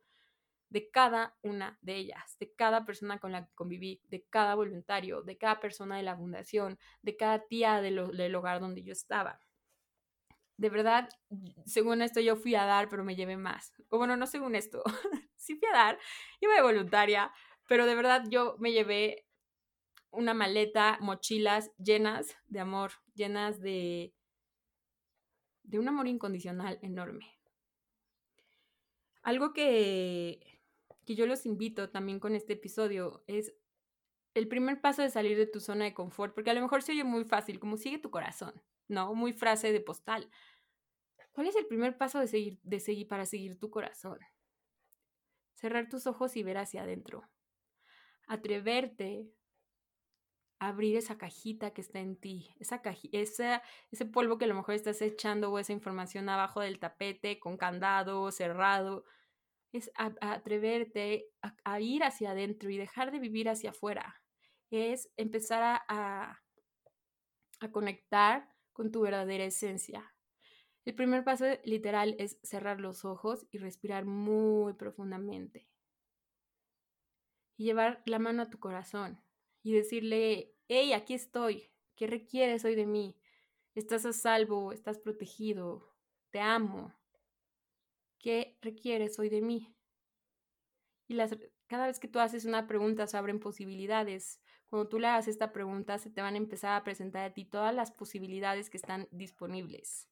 [0.70, 5.22] de cada una de ellas, de cada persona con la que conviví, de cada voluntario,
[5.24, 9.40] de cada persona de la fundación, de cada tía del hogar donde yo estaba.
[10.58, 11.10] De verdad,
[11.66, 13.74] según esto yo fui a dar, pero me llevé más.
[13.90, 14.84] O bueno, no según esto,
[15.36, 16.00] sí fui a dar,
[16.40, 17.32] iba de voluntaria,
[17.68, 19.26] pero de verdad yo me llevé
[20.12, 24.14] una maleta, mochilas llenas de amor, llenas de,
[25.64, 27.40] de un amor incondicional enorme.
[29.24, 30.62] Algo que,
[31.06, 33.54] que yo los invito también con este episodio es
[34.34, 36.92] el primer paso de salir de tu zona de confort, porque a lo mejor se
[36.92, 38.54] oye muy fácil, como sigue tu corazón,
[38.88, 39.14] ¿no?
[39.16, 40.30] Muy frase de postal.
[41.32, 44.20] ¿Cuál es el primer paso de seguir, de seguir para seguir tu corazón?
[45.64, 47.24] cerrar tus ojos y ver hacia adentro.
[48.28, 49.32] Atreverte
[50.60, 52.82] a abrir esa cajita que está en ti, esa
[53.14, 57.56] ese polvo que a lo mejor estás echando o esa información abajo del tapete con
[57.56, 59.06] candado cerrado.
[59.72, 61.30] Es atreverte
[61.64, 64.22] a, ir hacia adentro y dejar de vivir hacia afuera.
[64.70, 66.42] Es empezar a,
[67.62, 70.14] a conectar con tu verdadera esencia,
[70.86, 75.70] el primer paso literal es cerrar los ojos y respirar muy profundamente.
[77.56, 79.22] Y llevar la mano a tu corazón
[79.62, 83.18] y decirle, hey, aquí estoy, ¿qué requieres hoy de mí?
[83.76, 85.96] Estás a salvo, estás protegido,
[86.32, 86.94] te amo.
[88.20, 89.74] ¿Qué requieres hoy de mí?
[91.08, 94.42] Y las, cada vez que tú haces una pregunta se abren posibilidades.
[94.74, 97.46] Cuando tú le haces esta pregunta se te van a empezar a presentar a ti
[97.46, 100.10] todas las posibilidades que están disponibles.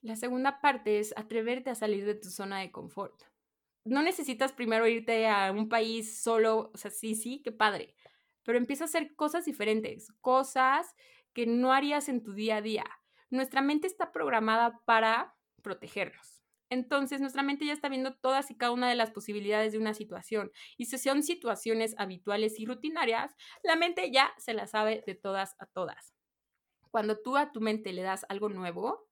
[0.00, 3.22] La segunda parte es atreverte a salir de tu zona de confort.
[3.84, 7.94] No necesitas primero irte a un país solo, o sea, sí, sí, qué padre,
[8.42, 10.96] pero empieza a hacer cosas diferentes, cosas
[11.32, 12.86] que no harías en tu día a día.
[13.30, 16.33] Nuestra mente está programada para protegernos.
[16.70, 19.94] Entonces, nuestra mente ya está viendo todas y cada una de las posibilidades de una
[19.94, 20.50] situación.
[20.76, 25.54] Y si son situaciones habituales y rutinarias, la mente ya se la sabe de todas
[25.58, 26.14] a todas.
[26.90, 29.08] Cuando tú a tu mente le das algo nuevo,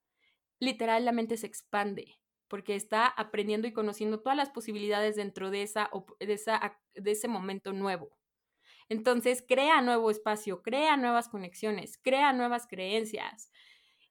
[0.60, 2.18] literal la mente se expande
[2.52, 5.88] porque está aprendiendo y conociendo todas las posibilidades dentro de, esa,
[6.20, 8.10] de, ese momento nuevo.
[8.90, 13.50] Entonces, crea nuevo espacio, crea nuevas conexiones, crea nuevas creencias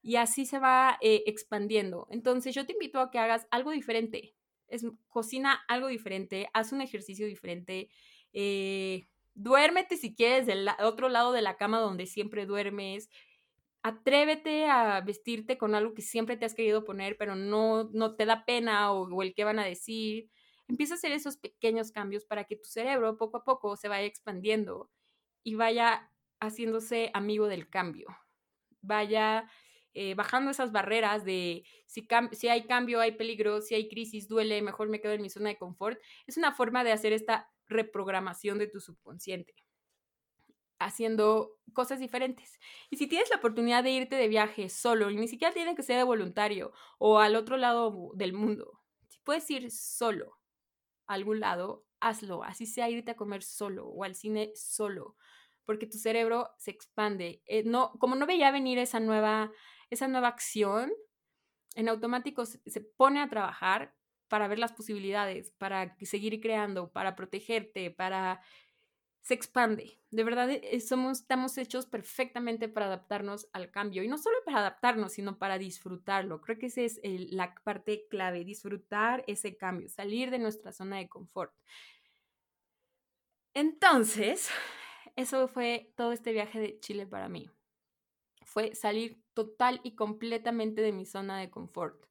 [0.02, 2.08] y así se va eh, expandiendo.
[2.10, 4.34] Entonces, yo te invito a que hagas algo diferente.
[4.66, 7.88] Es, cocina algo diferente, haz un ejercicio diferente.
[8.32, 13.08] Eh, duérmete si quieres del otro lado de la cama donde siempre duermes.
[13.82, 18.26] Atrévete a vestirte con algo que siempre te has querido poner, pero no, no te
[18.26, 20.30] da pena o, el qué van a decir.
[20.68, 24.06] Empieza a hacer esos pequeños cambios para que tu cerebro poco a poco se vaya
[24.06, 24.90] expandiendo
[25.44, 26.10] y vaya
[26.40, 28.06] haciéndose amigo del cambio.
[28.80, 29.48] Vaya
[29.94, 34.62] eh, bajando esas barreras de si, si hay cambio, hay peligro, si hay crisis, duele,
[34.62, 35.98] mejor me quedo en mi zona de confort.
[36.26, 39.54] Es una forma de hacer esta reprogramación de tu subconsciente
[40.82, 42.58] haciendo cosas diferentes.
[42.90, 45.82] Y si tienes la oportunidad de irte de viaje solo, y ni siquiera tiene que
[45.82, 50.38] ser de voluntario o al otro lado del mundo, si puedes ir solo
[51.06, 55.16] a algún lado, hazlo, así sea irte a comer solo o al cine solo,
[55.64, 57.42] porque tu cerebro se expande.
[57.46, 59.52] Eh, no, como no veía venir esa nueva
[59.92, 60.92] esa nueva acción,
[61.74, 63.94] en automático se pone a trabajar
[64.32, 68.40] para ver las posibilidades, para seguir creando, para protegerte, para...
[69.20, 70.00] se expande.
[70.10, 74.02] De verdad, eh, somos, estamos hechos perfectamente para adaptarnos al cambio.
[74.02, 76.40] Y no solo para adaptarnos, sino para disfrutarlo.
[76.40, 81.10] Creo que esa es la parte clave, disfrutar ese cambio, salir de nuestra zona de
[81.10, 81.52] confort.
[83.54, 84.48] Entonces,
[85.14, 87.50] eso fue todo este viaje de Chile para mí
[88.52, 92.04] fue salir total y completamente de mi zona de confort,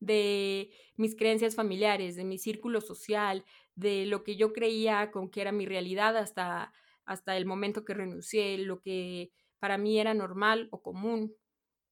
[0.00, 5.42] de mis creencias familiares, de mi círculo social, de lo que yo creía con que
[5.42, 6.72] era mi realidad hasta,
[7.04, 11.34] hasta el momento que renuncié, lo que para mí era normal o común.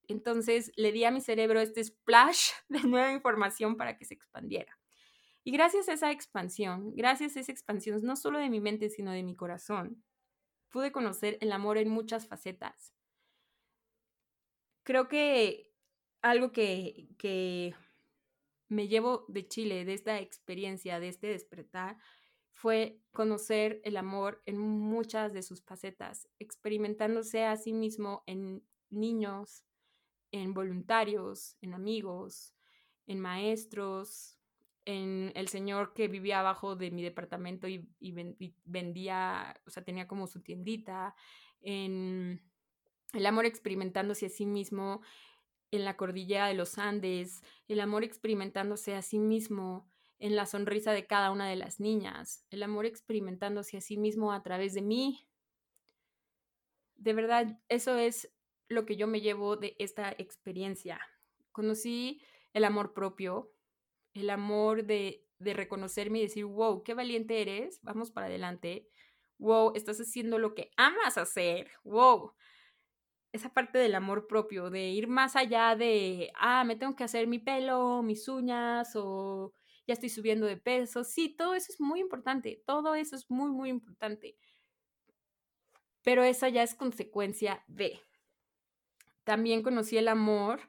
[0.08, 4.78] Entonces le di a mi cerebro este splash de nueva información para que se expandiera.
[5.44, 9.12] Y gracias a esa expansión, gracias a esa expansión no solo de mi mente, sino
[9.12, 10.02] de mi corazón,
[10.70, 12.94] pude conocer el amor en muchas facetas
[14.90, 15.72] creo que
[16.20, 17.76] algo que,
[18.68, 21.96] me llevo de Chile, de esta experiencia, de este despertar,
[22.50, 29.64] fue conocer el amor en muchas de sus facetas, experimentándose a sí mismo en niños,
[30.32, 32.52] en voluntarios, en amigos,
[33.06, 34.38] en maestros,
[34.86, 38.12] en el señor que vivía abajo de mi departamento y, y
[38.64, 41.14] vendía, o sea, tenía como su tiendita,
[41.60, 42.42] en
[43.12, 45.02] el amor experimentándose a sí mismo
[45.70, 50.92] en la cordillera de los Andes, el amor experimentándose a sí mismo en la sonrisa
[50.92, 54.82] de cada una de las niñas, el amor experimentándose a sí mismo a través de
[54.82, 55.26] mí.
[56.96, 58.30] De verdad, eso es
[58.68, 61.00] lo que yo me llevo de esta experiencia.
[61.52, 63.52] Conocí el amor propio,
[64.12, 68.88] el amor de, de reconocerme y decir, wow, qué valiente eres, vamos para adelante,
[69.38, 72.34] wow, estás haciendo lo que amas hacer, wow,
[73.32, 77.26] esa parte del amor propio, de ir más allá de, ah, me tengo que hacer
[77.26, 79.52] mi pelo, mis uñas o
[79.86, 81.04] ya estoy subiendo de peso.
[81.04, 84.36] Sí, todo eso es muy importante, todo eso es muy, muy importante.
[86.02, 88.00] Pero esa ya es consecuencia de.
[89.24, 90.60] También conocí el amor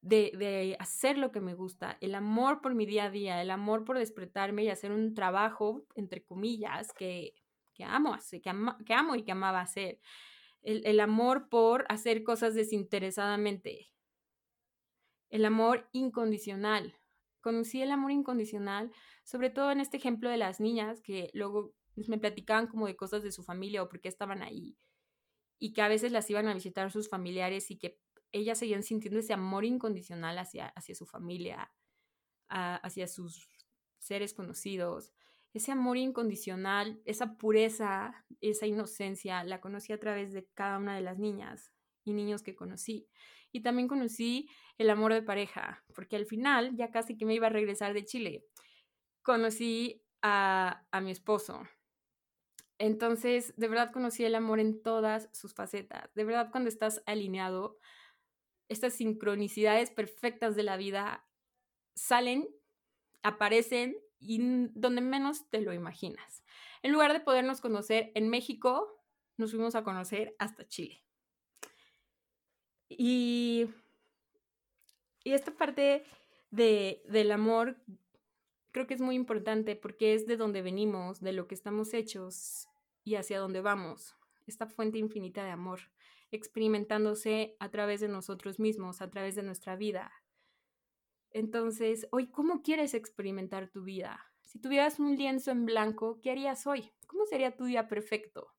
[0.00, 3.50] de, de, hacer lo que me gusta, el amor por mi día a día, el
[3.50, 7.34] amor por despertarme y hacer un trabajo, entre comillas, que,
[7.72, 8.50] que amo hacer, que,
[8.84, 10.00] que amo y que amaba hacer
[10.62, 13.90] el, amor por hacer cosas desinteresadamente,
[15.30, 16.96] el amor incondicional.
[17.40, 18.92] Conocí el amor incondicional,
[19.24, 23.22] sobre todo en este ejemplo de las niñas que luego me platicaban como de cosas
[23.22, 24.78] de su familia o por qué estaban ahí
[25.58, 28.00] y que a veces las iban a visitar sus familiares y que
[28.32, 31.70] ellas seguían sintiendo ese amor incondicional hacia, hacia su familia,
[32.48, 33.48] hacia sus
[33.98, 35.12] seres conocidos
[35.52, 41.02] ese amor incondicional, esa pureza, esa inocencia, la conocí a través de cada una de
[41.02, 41.72] las niñas
[42.04, 43.08] y niños que conocí.
[43.52, 44.48] Y también conocí
[44.78, 48.04] el amor de pareja, porque al final, ya casi que me iba a regresar de
[48.04, 48.44] Chile,
[49.22, 51.62] conocí a, a mi esposo.
[52.78, 56.12] Entonces, de verdad conocí el amor en todas sus facetas.
[56.14, 57.78] De verdad, cuando estás alineado,
[58.68, 61.28] estas sincronicidades perfectas de la vida
[61.94, 62.48] salen,
[63.22, 66.42] aparecen y donde menos te lo imaginas.
[66.82, 69.02] En lugar de podernos conocer en México,
[69.36, 71.02] nos fuimos a conocer hasta Chile.
[72.88, 73.66] Y,
[75.24, 76.04] y esta parte
[76.50, 77.76] de, del amor
[78.72, 82.68] creo que es muy importante porque es de donde venimos, de lo que estamos hechos
[83.04, 84.16] y hacia dónde vamos.
[84.46, 85.80] Esta fuente infinita de amor,
[86.30, 90.12] experimentándose a través de nosotros mismos, a través de nuestra vida.
[91.34, 94.32] Entonces, hoy, ¿cómo quieres experimentar tu vida?
[94.42, 96.92] Si tuvieras un lienzo en blanco, ¿qué harías hoy?
[97.06, 98.52] ¿Cómo sería tu día perfecto?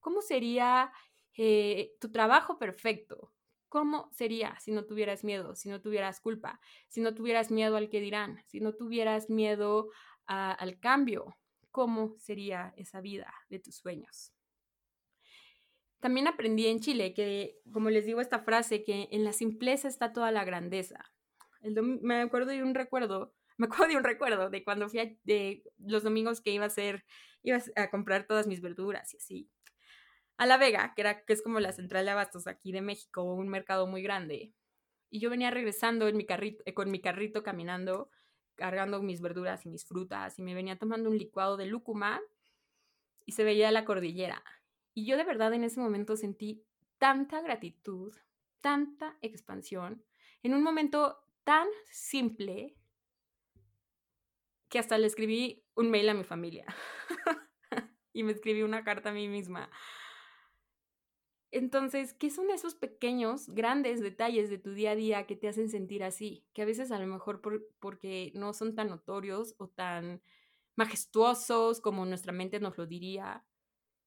[0.00, 0.92] ¿Cómo sería
[1.36, 3.32] eh, tu trabajo perfecto?
[3.68, 7.90] ¿Cómo sería si no tuvieras miedo, si no tuvieras culpa, si no tuvieras miedo al
[7.90, 9.90] que dirán, si no tuvieras miedo
[10.26, 11.36] al cambio?
[11.70, 14.32] ¿Cómo sería esa vida de tus sueños?
[16.00, 20.12] También aprendí en Chile que, como les digo esta frase, que en la simpleza está
[20.12, 21.13] toda la grandeza.
[21.72, 26.02] Me acuerdo de un recuerdo, me acuerdo de un recuerdo de cuando fui de los
[26.02, 27.04] domingos que iba a hacer,
[27.42, 29.50] iba a comprar todas mis verduras y así
[30.36, 33.22] a La Vega, que, era, que es como la central de abastos aquí de México,
[33.22, 34.52] un mercado muy grande.
[35.10, 38.10] Y yo venía regresando en mi carrito, eh, con mi carrito caminando,
[38.56, 42.20] cargando mis verduras y mis frutas, y me venía tomando un licuado de lúcuma
[43.24, 44.42] y se veía la cordillera.
[44.92, 46.64] Y yo de verdad en ese momento sentí
[46.98, 48.14] tanta gratitud,
[48.60, 50.04] tanta expansión,
[50.42, 52.76] en un momento tan simple
[54.68, 56.66] que hasta le escribí un mail a mi familia
[58.12, 59.70] y me escribí una carta a mí misma
[61.54, 65.68] entonces, ¿qué son esos pequeños, grandes detalles de tu día a día que te hacen
[65.68, 66.44] sentir así?
[66.52, 67.40] Que a veces a lo mejor
[67.78, 70.20] porque no son tan notorios o tan
[70.74, 73.46] majestuosos como nuestra mente nos lo diría,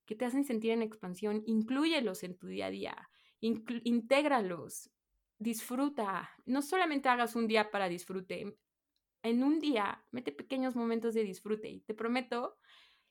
[0.05, 3.09] que te hacen sentir en expansión, incluyelos en tu día a día,
[3.39, 4.91] intégralos,
[5.39, 6.29] disfruta.
[6.45, 8.57] No solamente hagas un día para disfrute,
[9.23, 12.57] en un día mete pequeños momentos de disfrute y te prometo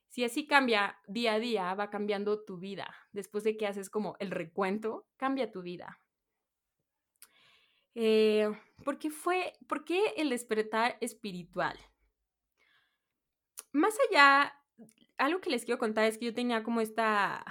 [0.08, 2.94] si así cambia día a día, va cambiando tu vida.
[3.12, 6.00] Después de que haces como el recuento, cambia tu vida.
[7.94, 8.48] Eh,
[8.84, 11.78] ¿por, qué fue, ¿Por qué el despertar espiritual?
[13.72, 14.54] Más allá,
[15.18, 17.44] algo que les quiero contar es que yo tenía como esta,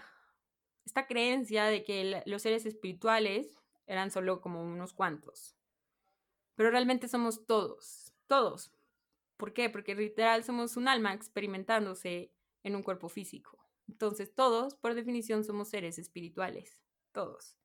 [0.86, 5.56] esta creencia de que los seres espirituales eran solo como unos cuantos.
[6.56, 8.72] Pero realmente somos todos, todos.
[9.38, 9.70] ¿Por qué?
[9.70, 12.34] Porque literal somos un alma experimentándose
[12.64, 13.60] en un cuerpo físico.
[13.88, 16.82] Entonces, todos, por definición, somos seres espirituales,
[17.12, 17.58] todos.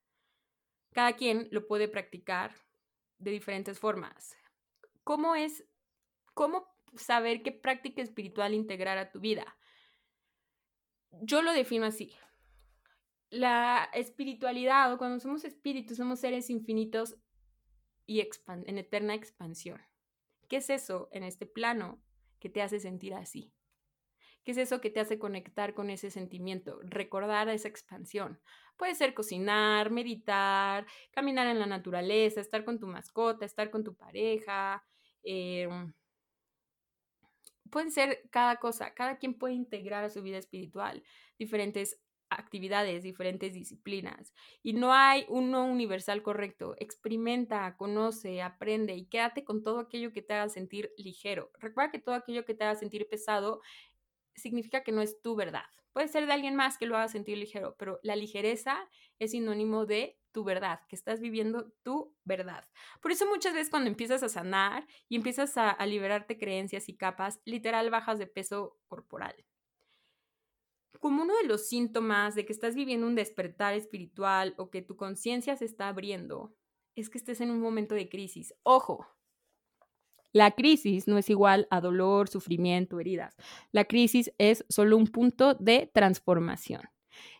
[0.93, 2.55] Cada quien lo puede practicar
[3.18, 4.37] de diferentes formas.
[5.05, 5.64] ¿Cómo es,
[6.35, 6.66] cómo
[6.97, 9.57] saber qué práctica espiritual integrar a tu vida?
[11.23, 12.16] Yo lo defino así.
[13.31, 17.16] La espiritualidad, o cuando somos espíritus, somos seres infinitos
[18.07, 19.81] y en eterna expansión.
[20.49, 22.03] ¿Qué es eso en este plano
[22.41, 23.53] que te hace sentir así?
[24.43, 26.81] ¿Qué es eso que te hace conectar con ese sentimiento?
[26.83, 28.41] Recordar esa expansión.
[28.76, 33.95] Puede ser cocinar, meditar, caminar en la naturaleza, estar con tu mascota, estar con tu
[33.95, 34.83] pareja.
[35.22, 35.68] Eh,
[37.70, 41.05] pueden ser cada cosa, cada quien puede integrar a su vida espiritual
[41.39, 42.01] diferentes
[42.31, 44.33] actividades, diferentes disciplinas.
[44.62, 46.74] Y no hay uno universal correcto.
[46.78, 51.51] Experimenta, conoce, aprende y quédate con todo aquello que te haga sentir ligero.
[51.59, 53.61] Recuerda que todo aquello que te haga sentir pesado
[54.35, 55.64] significa que no es tu verdad.
[55.93, 59.87] Puede ser de alguien más que lo haga sentir ligero, pero la ligereza es sinónimo
[59.87, 62.68] de tu verdad, que estás viviendo tu verdad.
[63.03, 66.97] Por eso muchas veces cuando empiezas a sanar y empiezas a, a liberarte creencias y
[66.97, 69.35] capas, literal bajas de peso corporal.
[70.99, 74.97] Como uno de los síntomas de que estás viviendo un despertar espiritual o que tu
[74.97, 76.55] conciencia se está abriendo,
[76.95, 78.55] es que estés en un momento de crisis.
[78.62, 79.07] Ojo,
[80.32, 83.36] la crisis no es igual a dolor, sufrimiento, heridas.
[83.72, 86.82] La crisis es solo un punto de transformación.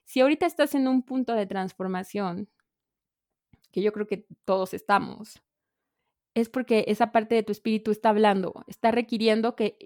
[0.05, 2.49] Si ahorita estás en un punto de transformación,
[3.71, 5.41] que yo creo que todos estamos,
[6.35, 9.77] es porque esa parte de tu espíritu está hablando, está requiriendo que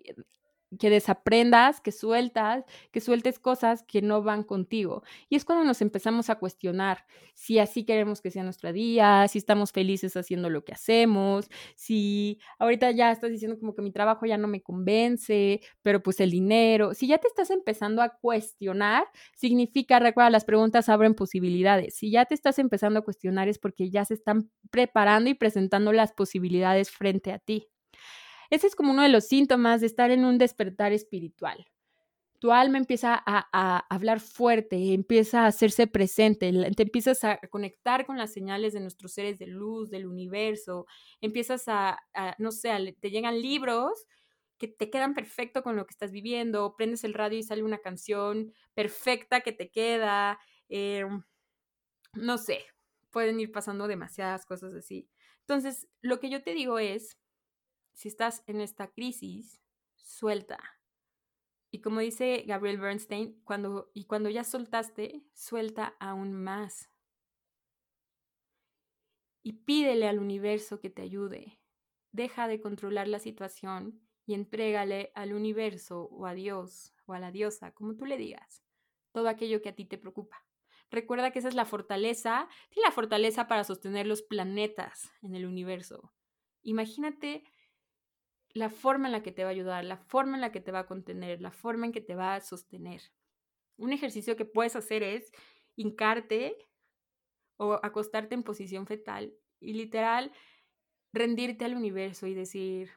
[0.79, 5.03] que desaprendas, que sueltas, que sueltes cosas que no van contigo.
[5.29, 7.05] Y es cuando nos empezamos a cuestionar
[7.35, 12.39] si así queremos que sea nuestro día, si estamos felices haciendo lo que hacemos, si
[12.59, 16.31] ahorita ya estás diciendo como que mi trabajo ya no me convence, pero pues el
[16.31, 19.05] dinero, si ya te estás empezando a cuestionar,
[19.35, 21.97] significa, recuerda, las preguntas abren posibilidades.
[21.97, 25.93] Si ya te estás empezando a cuestionar es porque ya se están preparando y presentando
[25.93, 27.69] las posibilidades frente a ti.
[28.55, 31.67] Ese es como uno de los síntomas de estar en un despertar espiritual.
[32.39, 38.19] tu alma empieza a, hablar fuerte, empieza a hacerse presente, te empiezas a conectar con
[38.19, 40.87] las señales de nuestros seres de luz, del universo,
[41.21, 41.99] empiezas a,
[42.39, 44.07] no sé, te llegan libros
[44.59, 47.79] que te quedan perfecto con lo que estás viviendo, prendes el radio y sale una
[47.79, 50.39] canción perfecta que te queda,
[50.69, 51.23] em,
[52.13, 52.65] no sé,
[53.11, 55.09] pueden ir pasando demasiadas cosas así.
[55.41, 57.17] Entonces, lo que yo te digo es,
[57.95, 59.63] si estás en esta crisis,
[59.97, 60.59] suelta,
[61.75, 66.89] y como dice Gabriel Bernstein, cuando, y cuando ya soltaste, suelta aún más.
[69.43, 71.59] Y pídele al universo que te ayude.
[72.13, 77.33] Deja de controlar la situación y entrégale al universo o a Dios o a la
[77.33, 78.63] diosa, como tú le digas,
[79.11, 80.47] todo aquello que a ti te preocupa.
[80.93, 85.45] Recuerda que esa es la fortaleza, tiene la fortaleza para sostener los planetas en el
[85.45, 86.13] universo.
[86.63, 87.43] Imagínate
[88.55, 90.71] la forma en la que te va a ayudar, la forma en la que te
[90.71, 93.03] va a contener, la forma en que te va a sostener.
[93.77, 95.33] Un ejercicio que puedes hacer es
[95.75, 96.57] hincarte
[97.57, 100.33] o acostarte en posición fetal y literal
[101.13, 102.91] rendirte al universo y decir,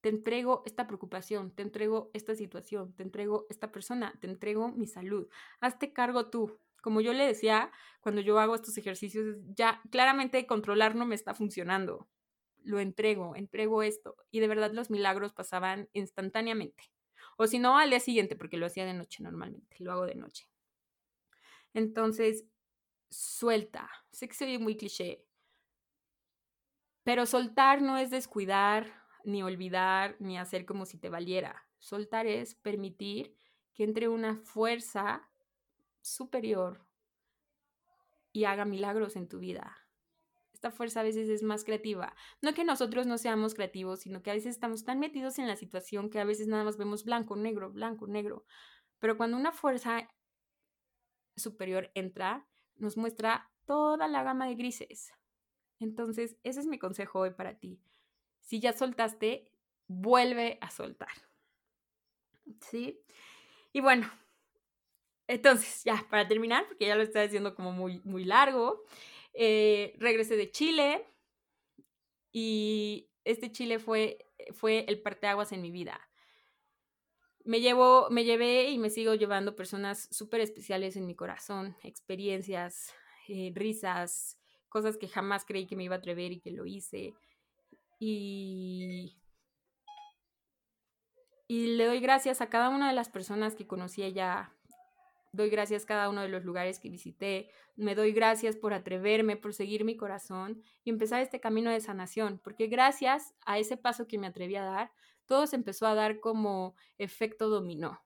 [0.00, 4.86] te entrego esta preocupación, te entrego esta situación, te entrego esta persona, te entrego mi
[4.86, 5.28] salud.
[5.60, 6.56] Hazte cargo tú.
[6.80, 11.34] Como yo le decía, cuando yo hago estos ejercicios, ya claramente controlar no me está
[11.34, 12.08] funcionando
[12.68, 14.16] lo entrego, entrego esto.
[14.30, 16.84] Y de verdad los milagros pasaban instantáneamente.
[17.38, 20.14] O si no, al día siguiente, porque lo hacía de noche normalmente, lo hago de
[20.14, 20.48] noche.
[21.72, 22.44] Entonces,
[23.10, 23.90] suelta.
[24.12, 25.24] Sé que soy muy cliché,
[27.04, 28.92] pero soltar no es descuidar,
[29.24, 31.66] ni olvidar, ni hacer como si te valiera.
[31.78, 33.34] Soltar es permitir
[33.72, 35.30] que entre una fuerza
[36.02, 36.84] superior
[38.32, 39.87] y haga milagros en tu vida.
[40.58, 42.16] Esta fuerza a veces es más creativa.
[42.42, 45.54] No que nosotros no seamos creativos, sino que a veces estamos tan metidos en la
[45.54, 48.44] situación que a veces nada más vemos blanco, negro, blanco, negro.
[48.98, 50.08] Pero cuando una fuerza
[51.36, 52.44] superior entra,
[52.74, 55.12] nos muestra toda la gama de grises.
[55.78, 57.80] Entonces, ese es mi consejo hoy para ti.
[58.40, 59.52] Si ya soltaste,
[59.86, 61.12] vuelve a soltar.
[62.62, 63.00] ¿Sí?
[63.72, 64.10] Y bueno,
[65.28, 68.82] entonces, ya, para terminar, porque ya lo estoy haciendo como muy, muy largo,
[69.40, 71.06] eh, regresé de Chile
[72.32, 74.18] y este Chile fue,
[74.52, 76.00] fue el parteaguas en mi vida.
[77.44, 77.60] Me,
[78.10, 82.92] me llevé y me sigo llevando personas súper especiales en mi corazón, experiencias,
[83.28, 87.14] eh, risas, cosas que jamás creí que me iba a atrever y que lo hice.
[88.00, 89.20] Y,
[91.46, 94.52] y le doy gracias a cada una de las personas que conocí allá
[95.32, 99.54] doy gracias cada uno de los lugares que visité, me doy gracias por atreverme, por
[99.54, 104.18] seguir mi corazón y empezar este camino de sanación, porque gracias a ese paso que
[104.18, 104.92] me atreví a dar,
[105.26, 108.02] todo se empezó a dar como efecto dominó,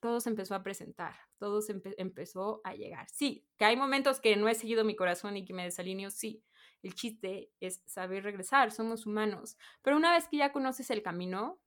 [0.00, 3.08] todo se empezó a presentar, todo se empezó a llegar.
[3.10, 6.44] Sí, que hay momentos que no he seguido mi corazón y que me desalineo, sí.
[6.82, 11.58] El chiste es saber regresar, somos humanos, pero una vez que ya conoces el camino,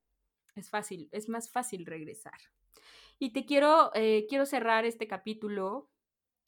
[0.55, 2.37] es fácil, es más fácil regresar.
[3.19, 5.89] Y te quiero, eh, quiero cerrar este capítulo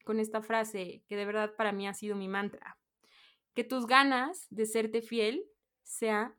[0.05, 2.79] con esta frase que de verdad para mí ha sido mi mantra.
[3.53, 5.45] Que tus ganas de serte fiel
[5.83, 6.33] sean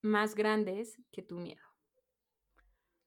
[0.00, 1.62] más grandes que tu miedo.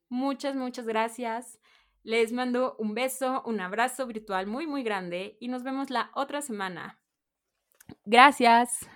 [0.10, 1.60] Muchas, muchas gracias.
[2.04, 6.42] Les mando un beso, un abrazo virtual muy, muy grande y nos vemos la otra
[6.42, 7.00] semana.
[8.06, 8.88] Gracias.